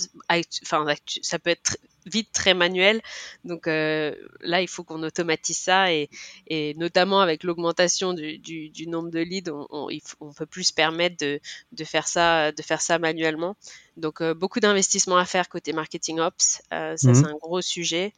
enfin 0.64 0.86
ça 1.22 1.40
peut 1.40 1.50
être 1.50 1.78
vite 2.06 2.32
très 2.34 2.54
manuel. 2.54 3.02
Donc 3.46 3.68
euh, 3.68 4.14
là, 4.42 4.62
il 4.62 4.68
faut 4.68 4.84
qu'on 4.84 5.04
automatise 5.04 5.58
ça 5.58 5.94
et, 5.94 6.10
et 6.48 6.74
notamment 6.76 7.22
avec 7.22 7.44
l'augmentation 7.44 8.14
du, 8.14 8.38
du, 8.38 8.70
du, 8.70 8.88
nombre 8.88 9.10
de 9.10 9.20
leads, 9.20 9.52
on, 9.52 9.68
on, 9.70 9.90
on, 10.20 10.34
peut 10.34 10.46
plus 10.46 10.66
se 10.66 10.74
permettre 10.74 11.18
de, 11.18 11.40
de, 11.72 11.84
faire 11.84 12.08
ça, 12.08 12.52
de 12.52 12.62
faire 12.62 12.82
ça 12.82 13.00
manuellement. 13.00 13.56
Donc 13.98 14.22
euh, 14.22 14.34
beaucoup 14.34 14.60
d'investissements 14.60 15.18
à 15.18 15.26
faire 15.26 15.50
côté 15.50 15.74
marketing 15.74 16.20
ops, 16.20 16.62
euh, 16.74 16.96
ça 16.98 17.14
c'est 17.14 17.26
un 17.26 17.38
gros 17.42 17.62
sujet. 17.62 18.14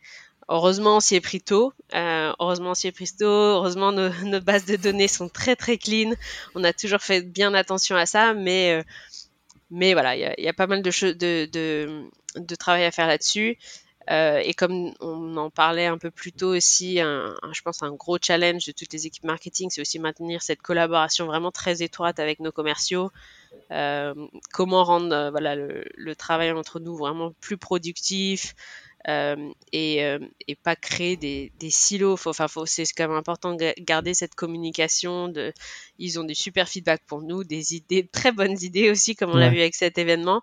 Heureusement, 0.51 0.97
on 0.97 0.99
s'y 0.99 1.15
est 1.15 1.21
pris 1.21 1.39
tôt. 1.39 1.71
Euh, 1.95 2.33
heureusement, 2.39 2.71
on 2.71 2.73
s'y 2.73 2.87
est 2.87 2.91
pris 2.91 3.09
tôt. 3.17 3.25
Heureusement, 3.25 3.91
nos, 3.93 4.41
bases 4.41 4.65
de 4.65 4.75
données 4.75 5.07
sont 5.07 5.29
très 5.29 5.55
très 5.55 5.77
clean. 5.77 6.11
On 6.55 6.63
a 6.65 6.73
toujours 6.73 6.99
fait 6.99 7.21
bien 7.21 7.53
attention 7.53 7.95
à 7.95 8.05
ça, 8.05 8.33
mais 8.33 8.73
euh, 8.73 8.83
mais 9.69 9.93
voilà, 9.93 10.17
il 10.17 10.43
y 10.43 10.49
a, 10.49 10.53
pas 10.53 10.67
mal 10.67 10.81
de, 10.81 10.91
de, 11.13 11.45
de, 11.45 12.09
de 12.35 12.55
travail 12.55 12.83
à 12.83 12.91
faire 12.91 13.07
là-dessus. 13.07 13.57
Euh, 14.09 14.39
et 14.43 14.53
comme 14.53 14.91
on 14.99 15.37
en 15.37 15.49
parlait 15.49 15.85
un 15.85 15.97
peu 15.97 16.11
plus 16.11 16.33
tôt 16.33 16.53
aussi, 16.53 16.97
je 16.97 17.61
pense 17.63 17.81
un 17.81 17.93
gros 17.93 18.17
challenge 18.21 18.65
de 18.65 18.73
toutes 18.73 18.91
les 18.91 19.07
équipes 19.07 19.23
marketing, 19.23 19.69
c'est 19.69 19.79
aussi 19.79 19.99
maintenir 19.99 20.41
cette 20.41 20.61
collaboration 20.61 21.25
vraiment 21.27 21.51
très 21.51 21.81
étroite 21.81 22.19
avec 22.19 22.41
nos 22.41 22.51
commerciaux. 22.51 23.11
Euh, 23.71 24.13
comment 24.51 24.83
rendre 24.83 25.13
euh, 25.13 25.31
voilà, 25.31 25.55
le, 25.55 26.15
travail 26.15 26.51
entre 26.51 26.79
nous 26.79 26.95
vraiment 26.95 27.31
plus 27.39 27.57
productif, 27.57 28.53
euh, 29.07 29.51
et, 29.71 30.03
euh, 30.03 30.19
et, 30.47 30.55
pas 30.55 30.75
créer 30.75 31.17
des, 31.17 31.51
des 31.59 31.69
silos. 31.69 32.17
Enfin, 32.25 32.47
faut, 32.47 32.65
c'est 32.65 32.85
quand 32.95 33.07
même 33.07 33.17
important 33.17 33.53
de 33.53 33.73
garder 33.79 34.13
cette 34.13 34.35
communication. 34.35 35.27
De, 35.27 35.53
ils 35.97 36.19
ont 36.19 36.23
des 36.23 36.33
super 36.33 36.67
feedbacks 36.67 37.03
pour 37.07 37.21
nous, 37.21 37.43
des 37.43 37.75
idées, 37.75 38.07
très 38.11 38.31
bonnes 38.31 38.57
idées 38.61 38.91
aussi, 38.91 39.15
comme 39.15 39.31
on 39.31 39.37
l'a 39.37 39.49
vu 39.49 39.59
avec 39.59 39.75
cet 39.75 39.97
événement, 39.97 40.41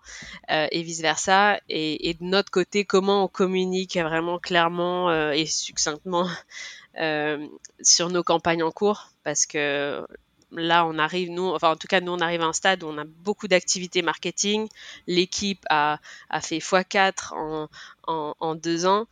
euh, 0.51 0.67
et 0.71 0.83
vice 0.83 1.01
versa. 1.01 1.59
Et, 1.69 2.09
et, 2.09 2.13
de 2.13 2.23
notre 2.23 2.51
côté, 2.51 2.85
comment 2.85 3.23
on 3.23 3.27
communique 3.27 3.97
vraiment 3.97 4.39
clairement 4.39 5.09
euh, 5.09 5.31
et 5.31 5.45
succinctement 5.45 6.27
euh, 6.99 7.47
sur 7.81 8.09
nos 8.09 8.23
campagnes 8.23 8.63
en 8.63 8.71
cours, 8.71 9.11
parce 9.23 9.45
que 9.45 10.05
là, 10.51 10.85
on 10.85 10.97
arrive, 10.97 11.31
nous, 11.31 11.47
enfin, 11.47 11.71
en 11.71 11.75
tout 11.75 11.87
cas, 11.87 12.01
nous, 12.01 12.11
on 12.11 12.19
arrive 12.19 12.41
à 12.41 12.45
un 12.45 12.53
stade 12.53 12.83
où 12.83 12.87
on 12.87 12.97
a 12.97 13.05
beaucoup 13.05 13.47
d'activités 13.47 14.01
marketing. 14.01 14.67
L'équipe 15.07 15.65
a, 15.69 15.99
a 16.29 16.41
fait 16.41 16.59
x4 16.59 17.33
en, 17.33 17.69
en, 18.07 18.35
en 18.39 18.55
deux 18.55 18.85
ans. 18.85 19.07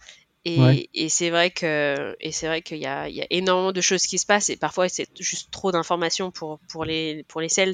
Et, 0.45 0.89
et 0.93 1.10
c'est 1.10 1.30
vrai 1.30 1.52
que 1.52 2.15
et 2.21 2.32
c'est 2.32 2.47
vrai 2.47 2.62
qu'il 2.62 2.78
y 2.78 2.86
a, 2.86 3.10
il 3.10 3.15
y 3.15 3.21
a 3.21 3.28
énormément 3.30 3.73
de 3.73 3.82
choses 3.82 4.08
qui 4.08 4.17
se 4.17 4.26
passent 4.26 4.50
et 4.50 4.56
parfois 4.56 4.88
c'est 4.88 5.10
juste 5.19 5.52
trop 5.52 5.73
d'informations 5.73 6.32
pour 6.32 6.60
pour 6.69 6.86
les 6.86 7.26
pour 7.28 7.41
les 7.41 7.50
sales. 7.50 7.73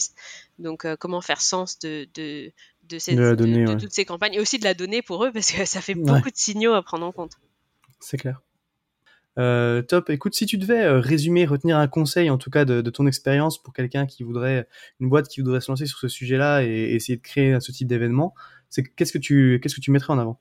Donc 0.57 0.85
euh, 0.85 0.95
comment 0.95 1.21
faire 1.21 1.39
sens 1.39 1.77
de 1.77 2.07
de 2.15 2.51
de, 2.89 2.97
cette, 2.97 3.15
de, 3.15 3.35
de, 3.35 3.79
toutes 3.79 3.93
ces 3.93 4.05
campagnes 4.05 4.33
et 4.33 4.39
aussi 4.39 4.57
de 4.57 4.63
la 4.63 4.73
donner 4.73 5.03
pour 5.03 5.23
eux 5.23 5.31
parce 5.31 5.51
que 5.51 5.65
ça 5.65 5.81
fait 5.81 5.93
beaucoup 5.93 6.31
de 6.31 6.35
signaux 6.35 6.73
à 6.73 6.81
prendre 6.81 7.05
en 7.05 7.11
compte. 7.11 7.33
C'est 7.99 8.17
clair. 8.17 8.41
Euh, 9.39 9.81
top. 9.81 10.09
Écoute, 10.09 10.35
si 10.35 10.45
tu 10.45 10.57
devais 10.57 10.83
euh, 10.83 10.99
résumer, 10.99 11.45
retenir 11.45 11.77
un 11.77 11.87
conseil, 11.87 12.29
en 12.29 12.37
tout 12.37 12.49
cas 12.49 12.65
de, 12.65 12.81
ton 12.89 13.07
expérience 13.07 13.61
pour 13.61 13.73
quelqu'un 13.73 14.05
qui 14.05 14.23
voudrait, 14.23 14.67
une 14.99 15.09
boîte 15.09 15.27
qui 15.27 15.41
voudrait 15.41 15.61
se 15.61 15.71
lancer 15.71 15.85
sur 15.85 15.97
ce 15.97 16.07
sujet-là 16.07 16.63
et, 16.63 16.93
essayer 16.93 17.17
de 17.17 17.21
créer 17.21 17.59
ce 17.59 17.71
type 17.71 17.87
d'événement, 17.87 18.33
c'est 18.69 18.83
qu'est-ce 18.83 19.11
que 19.11 19.17
tu, 19.17 19.59
qu'est-ce 19.61 19.75
que 19.75 19.81
tu 19.81 19.91
mettrais 19.91 20.13
en 20.13 20.19
avant? 20.19 20.39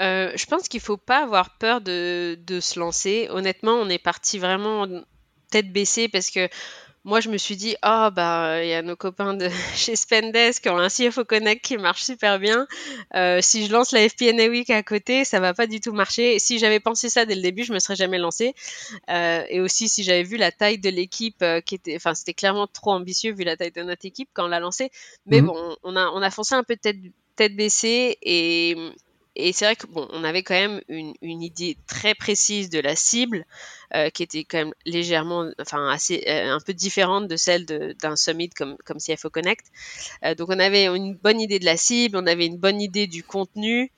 Euh, 0.00 0.32
Je 0.36 0.46
pense 0.46 0.68
qu'il 0.68 0.80
faut 0.80 0.96
pas 0.96 1.24
avoir 1.24 1.58
peur 1.58 1.80
de, 1.80 2.38
de 2.46 2.60
se 2.60 2.78
lancer. 2.78 3.26
Honnêtement, 3.30 3.74
on 3.74 3.88
est 3.88 4.02
parti 4.02 4.38
vraiment 4.38 4.86
tête 5.50 5.72
baissée 5.72 6.08
parce 6.08 6.30
que 6.30 6.48
moi, 7.04 7.20
je 7.20 7.30
me 7.30 7.38
suis 7.38 7.56
dit, 7.56 7.76
oh, 7.82 8.08
bah, 8.12 8.62
il 8.62 8.68
y 8.68 8.74
a 8.74 8.82
nos 8.82 8.96
copains 8.96 9.32
de 9.32 9.48
chez 9.74 9.96
Spendesk 9.96 10.62
qui 10.62 10.68
ont 10.68 10.76
un 10.76 10.88
CFO 10.88 11.24
Connect 11.24 11.64
qui 11.64 11.78
marche 11.78 12.02
super 12.02 12.38
bien. 12.38 12.66
Euh, 13.14 13.38
si 13.40 13.66
je 13.66 13.72
lance 13.72 13.92
la 13.92 14.06
FPNA 14.06 14.48
Week 14.48 14.68
à 14.68 14.82
côté, 14.82 15.24
ça 15.24 15.40
va 15.40 15.54
pas 15.54 15.66
du 15.66 15.80
tout 15.80 15.92
marcher. 15.92 16.38
si 16.38 16.58
j'avais 16.58 16.80
pensé 16.80 17.08
ça 17.08 17.24
dès 17.24 17.34
le 17.34 17.40
début, 17.40 17.64
je 17.64 17.72
me 17.72 17.78
serais 17.78 17.96
jamais 17.96 18.18
lancé. 18.18 18.54
Euh, 19.08 19.44
et 19.48 19.60
aussi, 19.60 19.88
si 19.88 20.02
j'avais 20.02 20.24
vu 20.24 20.36
la 20.36 20.52
taille 20.52 20.78
de 20.78 20.90
l'équipe, 20.90 21.42
euh, 21.42 21.62
qui 21.62 21.74
était, 21.74 21.96
enfin, 21.96 22.14
c'était 22.14 22.34
clairement 22.34 22.66
trop 22.66 22.92
ambitieux 22.92 23.32
vu 23.32 23.44
la 23.44 23.56
taille 23.56 23.72
de 23.72 23.82
notre 23.82 24.04
équipe 24.04 24.28
quand 24.34 24.44
on 24.44 24.48
l'a 24.48 24.60
lancé. 24.60 24.90
Mais 25.24 25.40
mmh 25.40 25.46
bon, 25.46 25.76
on 25.82 25.96
a, 25.96 26.06
on 26.08 26.20
a 26.20 26.30
foncé 26.30 26.54
un 26.54 26.64
peu 26.64 26.76
tête, 26.76 26.98
tête 27.34 27.56
baissée 27.56 28.18
et 28.20 28.76
et 29.36 29.52
c'est 29.52 29.64
vrai 29.64 29.76
que 29.76 29.86
bon, 29.86 30.08
on 30.10 30.24
avait 30.24 30.42
quand 30.42 30.54
même 30.54 30.80
une, 30.88 31.14
une 31.22 31.42
idée 31.42 31.76
très 31.86 32.14
précise 32.14 32.68
de 32.68 32.80
la 32.80 32.96
cible, 32.96 33.46
euh, 33.94 34.10
qui 34.10 34.24
était 34.24 34.44
quand 34.44 34.58
même 34.58 34.74
légèrement, 34.84 35.50
enfin 35.60 35.88
assez, 35.88 36.24
euh, 36.26 36.52
un 36.52 36.60
peu 36.60 36.74
différente 36.74 37.28
de 37.28 37.36
celle 37.36 37.64
d'un 37.64 38.16
summit 38.16 38.50
comme, 38.50 38.76
comme 38.84 38.98
CFO 38.98 39.30
Connect. 39.30 39.66
Euh, 40.24 40.34
donc 40.34 40.48
on 40.50 40.58
avait 40.58 40.86
une 40.86 41.14
bonne 41.14 41.40
idée 41.40 41.60
de 41.60 41.64
la 41.64 41.76
cible, 41.76 42.16
on 42.16 42.26
avait 42.26 42.46
une 42.46 42.58
bonne 42.58 42.80
idée 42.80 43.06
du 43.06 43.22
contenu 43.22 43.92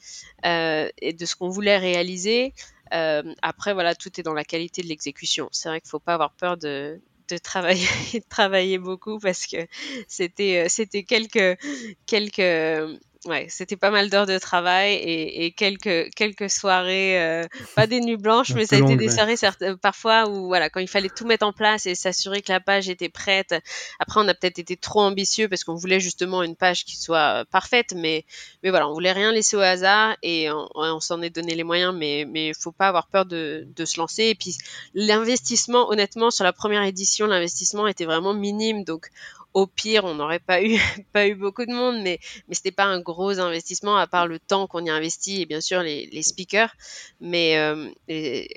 et 0.44 1.12
de 1.12 1.26
ce 1.26 1.34
qu'on 1.36 1.48
voulait 1.48 1.78
réaliser. 1.78 2.52
après 2.90 3.72
voilà, 3.72 3.94
tout 3.94 4.10
est 4.20 4.22
dans 4.22 4.34
la 4.34 4.44
qualité 4.44 4.82
de 4.82 4.88
l'exécution. 4.88 5.48
C'est 5.52 5.68
vrai 5.68 5.80
qu'il 5.80 5.88
faut 5.88 5.98
pas 5.98 6.14
avoir 6.14 6.32
peur 6.32 6.58
de, 6.58 7.00
de 7.28 7.38
travailler, 7.38 7.86
de 8.14 8.20
travailler 8.28 8.78
beaucoup 8.78 9.18
parce 9.18 9.46
que 9.46 9.66
c'était, 10.08 10.68
c'était 10.68 11.04
quelques, 11.04 11.58
quelques 12.06 13.00
ouais, 13.26 13.46
c'était 13.48 13.76
pas 13.76 13.90
mal 13.90 14.10
d'heures 14.10 14.26
de 14.26 14.38
travail 14.38 14.94
et, 14.94 15.44
et, 15.44 15.52
quelques 15.52 16.12
quelques 16.14 16.50
soirées, 16.50 17.20
euh, 17.22 17.46
pas 17.76 17.86
des 17.86 18.00
nuits 18.00 18.16
blanches, 18.16 18.52
mais 18.54 18.66
ça 18.66 18.76
a 18.76 18.78
été 18.80 18.96
des 18.96 19.08
soirées 19.08 19.36
certes, 19.36 19.62
euh, 19.62 19.76
parfois 19.76 20.28
où 20.28 20.46
voilà, 20.46 20.70
quand 20.70 20.80
il 20.80 20.88
fallait 20.88 21.08
tout 21.08 21.26
mettre 21.26 21.46
en 21.46 21.52
place 21.52 21.86
et 21.86 21.94
s'assurer 21.94 22.42
que 22.42 22.52
la 22.52 22.60
page 22.60 22.88
était 22.88 23.08
prête. 23.08 23.54
Après, 23.98 24.20
on 24.20 24.28
a 24.28 24.34
peut-être 24.34 24.58
été 24.58 24.76
trop 24.76 25.00
ambitieux 25.00 25.48
parce 25.48 25.64
qu'on 25.64 25.74
voulait 25.74 26.00
justement 26.00 26.42
une 26.42 26.56
page 26.56 26.84
qui 26.84 26.96
soit 26.96 27.42
euh, 27.42 27.44
parfaite, 27.44 27.94
mais 27.96 28.24
mais 28.62 28.70
voilà, 28.70 28.88
on 28.88 28.92
voulait 28.92 29.12
rien 29.12 29.32
laisser 29.32 29.56
au 29.56 29.60
hasard 29.60 30.16
et 30.22 30.50
on, 30.50 30.68
on 30.74 31.00
s'en 31.00 31.22
est 31.22 31.30
donné 31.30 31.54
les 31.54 31.64
moyens, 31.64 31.94
mais 31.94 32.26
mais 32.28 32.52
faut 32.58 32.72
pas 32.72 32.88
avoir 32.88 33.06
peur 33.06 33.24
de, 33.26 33.66
de 33.74 33.84
se 33.84 33.98
lancer. 33.98 34.24
Et 34.24 34.34
puis 34.34 34.56
l'investissement, 34.94 35.90
honnêtement, 35.90 36.30
sur 36.30 36.44
la 36.44 36.52
première 36.52 36.82
édition, 36.82 37.26
l'investissement 37.26 37.86
était 37.86 38.04
vraiment 38.04 38.34
minime, 38.34 38.84
donc 38.84 39.10
au 39.54 39.66
pire, 39.66 40.04
on 40.04 40.14
n'aurait 40.14 40.38
pas 40.38 40.62
eu, 40.62 40.78
pas 41.12 41.26
eu 41.26 41.34
beaucoup 41.34 41.64
de 41.66 41.72
monde, 41.72 42.02
mais, 42.02 42.18
mais 42.48 42.54
c'était 42.54 42.72
pas 42.72 42.84
un 42.84 43.00
gros 43.00 43.38
investissement 43.38 43.96
à 43.96 44.06
part 44.06 44.26
le 44.26 44.38
temps 44.38 44.66
qu'on 44.66 44.84
y 44.84 44.90
investit 44.90 45.42
et 45.42 45.46
bien 45.46 45.60
sûr 45.60 45.82
les, 45.82 46.06
les 46.06 46.22
speakers. 46.22 46.74
Mais, 47.20 47.58
euh, 47.58 47.90
mais, 48.08 48.48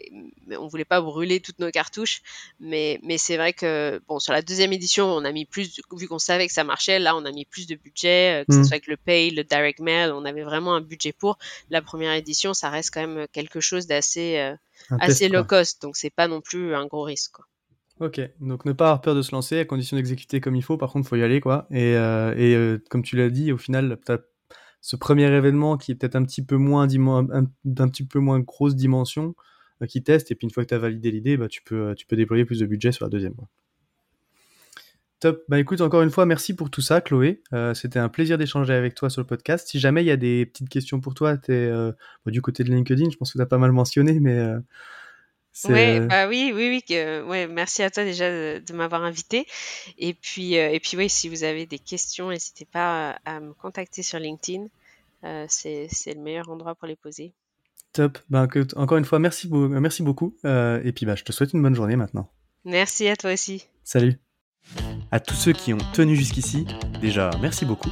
on 0.58 0.68
voulait 0.68 0.86
pas 0.86 1.02
brûler 1.02 1.40
toutes 1.40 1.60
nos 1.60 1.72
cartouches. 1.72 2.22
Mais, 2.60 3.00
mais 3.04 3.18
c'est 3.18 3.38
vrai 3.38 3.54
que 3.54 4.02
bon, 4.08 4.20
sur 4.20 4.34
la 4.34 4.42
deuxième 4.42 4.74
édition, 4.74 5.06
on 5.08 5.26
a 5.26 5.32
mis 5.32 5.46
plus, 5.46 5.82
vu 5.92 6.08
qu'on 6.08 6.20
savait 6.20 6.48
que 6.48 6.54
ça 6.54 6.64
marchait, 6.64 7.00
là, 7.00 7.16
on 7.16 7.26
a 7.26 7.32
mis 7.32 7.46
plus 7.46 7.68
de 7.68 7.76
budget, 7.76 8.42
euh, 8.42 8.46
que 8.46 8.54
ce 8.54 8.60
mm. 8.60 8.64
soit 8.64 8.74
avec 8.74 8.88
le 8.88 8.98
pay, 8.98 9.32
le 9.32 9.44
direct 9.44 9.80
mail, 9.80 10.12
on 10.12 10.26
avait 10.26 10.44
vraiment 10.44 10.76
un 10.76 10.82
budget 10.82 11.12
pour. 11.14 11.38
La 11.70 11.82
première 11.82 12.14
édition, 12.14 12.54
ça 12.54 12.70
reste 12.70 12.94
quand 12.94 13.06
même 13.06 13.28
quelque 13.32 13.60
chose 13.60 13.88
d'assez, 13.88 14.38
euh, 14.38 14.56
assez 15.00 15.30
low 15.30 15.44
cost, 15.44 15.82
donc 15.82 15.98
c'est 15.98 16.10
pas 16.10 16.28
non 16.28 16.42
plus 16.42 16.76
un 16.76 16.86
gros 16.86 17.04
risque. 17.04 17.34
Quoi. 17.34 17.46
Ok, 18.02 18.20
donc 18.42 18.66
ne 18.66 18.74
pas 18.74 18.88
avoir 18.88 19.02
peur 19.02 19.16
de 19.16 19.22
se 19.22 19.32
lancer, 19.32 19.58
à 19.58 19.66
condition 19.66 19.96
d'exécuter 19.96 20.42
comme 20.42 20.56
il 20.56 20.62
faut. 20.62 20.78
Par 20.78 20.92
contre, 20.92 21.08
faut 21.08 21.16
y 21.16 21.24
aller, 21.24 21.40
quoi. 21.40 21.66
Et, 21.72 21.96
euh, 21.96 22.34
euh, 22.38 22.78
comme 22.90 23.04
tu 23.04 23.16
l'as 23.16 23.30
dit, 23.30 23.54
au 23.54 23.58
final, 23.58 23.98
as 24.10 24.18
ce 24.82 24.98
premier 24.98 25.26
événement 25.34 25.78
qui 25.78 25.94
est 25.94 25.96
peut-être 25.96 26.18
un 26.18 26.26
petit 26.26 26.44
peu 26.44 26.58
moins 26.58 26.88
d'un 26.88 27.88
petit 27.88 28.06
peu 28.06 28.20
moins 28.20 28.40
grosse 28.42 28.76
dimension, 28.76 29.34
euh, 29.82 29.86
qui 29.86 30.04
teste. 30.04 30.30
Et 30.30 30.36
puis 30.36 30.46
une 30.46 30.52
fois 30.52 30.64
que 30.64 30.70
tu 30.70 30.76
as 30.76 30.78
validé 30.78 31.10
l'idée, 31.10 31.38
bah, 31.38 31.48
tu 31.48 31.64
peux 31.64 31.96
tu 31.96 32.06
peux 32.06 32.18
déployer 32.18 32.44
plus 32.46 32.60
de 32.60 32.66
budget 32.66 32.92
sur 32.92 33.06
la 33.06 33.10
deuxième. 33.10 33.34
Top. 35.22 35.44
Bah 35.48 35.58
écoute, 35.60 35.80
encore 35.80 36.02
une 36.02 36.12
fois, 36.12 36.26
merci 36.26 36.54
pour 36.54 36.70
tout 36.70 36.82
ça, 36.82 37.00
Chloé. 37.00 37.42
C'était 37.74 38.00
un 38.00 38.10
plaisir 38.10 38.38
d'échanger 38.38 38.74
avec 38.74 38.94
toi 38.96 39.10
sur 39.10 39.22
le 39.22 39.28
podcast. 39.28 39.70
Si 39.70 39.80
jamais 39.80 40.04
il 40.04 40.08
y 40.08 40.12
a 40.12 40.18
des 40.18 40.46
petites 40.46 40.70
questions 40.70 41.00
pour 41.00 41.14
toi, 41.14 41.38
tu 41.38 41.54
es 41.54 41.72
du 42.28 42.42
côté 42.42 42.66
de 42.66 42.72
LinkedIn, 42.72 43.10
je 43.10 43.16
pense 43.16 43.32
que 43.32 43.38
tu 43.38 43.42
as 43.42 43.46
pas 43.48 43.58
mal 43.58 43.72
mentionné, 43.72 44.20
mais 44.20 44.38
Ouais, 45.64 46.00
euh, 46.00 46.06
bah 46.06 46.28
oui, 46.28 46.52
oui, 46.54 46.84
oui. 46.90 46.96
ouais, 47.28 47.48
merci 47.48 47.82
à 47.82 47.90
toi 47.90 48.04
déjà 48.04 48.30
de, 48.30 48.74
m'avoir 48.74 49.04
invité. 49.04 49.48
Et 49.98 50.14
puis, 50.14 50.58
euh, 50.58 50.70
et 50.70 50.80
puis 50.80 50.98
oui, 50.98 51.10
si 51.10 51.30
vous 51.30 51.44
avez 51.44 51.66
des 51.66 51.80
questions, 51.80 52.30
n'hésitez 52.30 52.66
pas 52.66 53.18
à, 53.26 53.40
me 53.40 53.54
contacter 53.54 54.04
sur 54.04 54.20
LinkedIn. 54.20 54.66
Euh, 55.24 55.46
c'est 55.48 55.88
le 56.08 56.20
meilleur 56.20 56.50
endroit 56.50 56.76
pour 56.76 56.88
les 56.88 56.98
poser. 56.98 57.34
Top. 57.94 58.18
Bah, 58.30 58.48
encore 58.76 58.98
une 58.98 59.06
fois, 59.06 59.20
merci, 59.20 59.48
merci 59.50 60.04
beaucoup. 60.04 60.36
et 60.44 60.92
puis, 60.94 61.06
bah, 61.06 61.16
je 61.16 61.24
te 61.24 61.32
souhaite 61.32 61.54
une 61.54 61.62
bonne 61.62 61.76
journée 61.76 61.96
maintenant. 61.96 62.30
Merci 62.66 63.08
à 63.08 63.16
toi 63.16 63.32
aussi. 63.32 63.66
Salut. 63.84 64.20
À 65.12 65.20
tous 65.20 65.36
ceux 65.36 65.54
qui 65.54 65.74
ont 65.74 65.78
tenu 65.94 66.16
jusqu'ici, 66.16 66.66
déjà, 67.00 67.30
merci 67.40 67.66
beaucoup. 67.66 67.92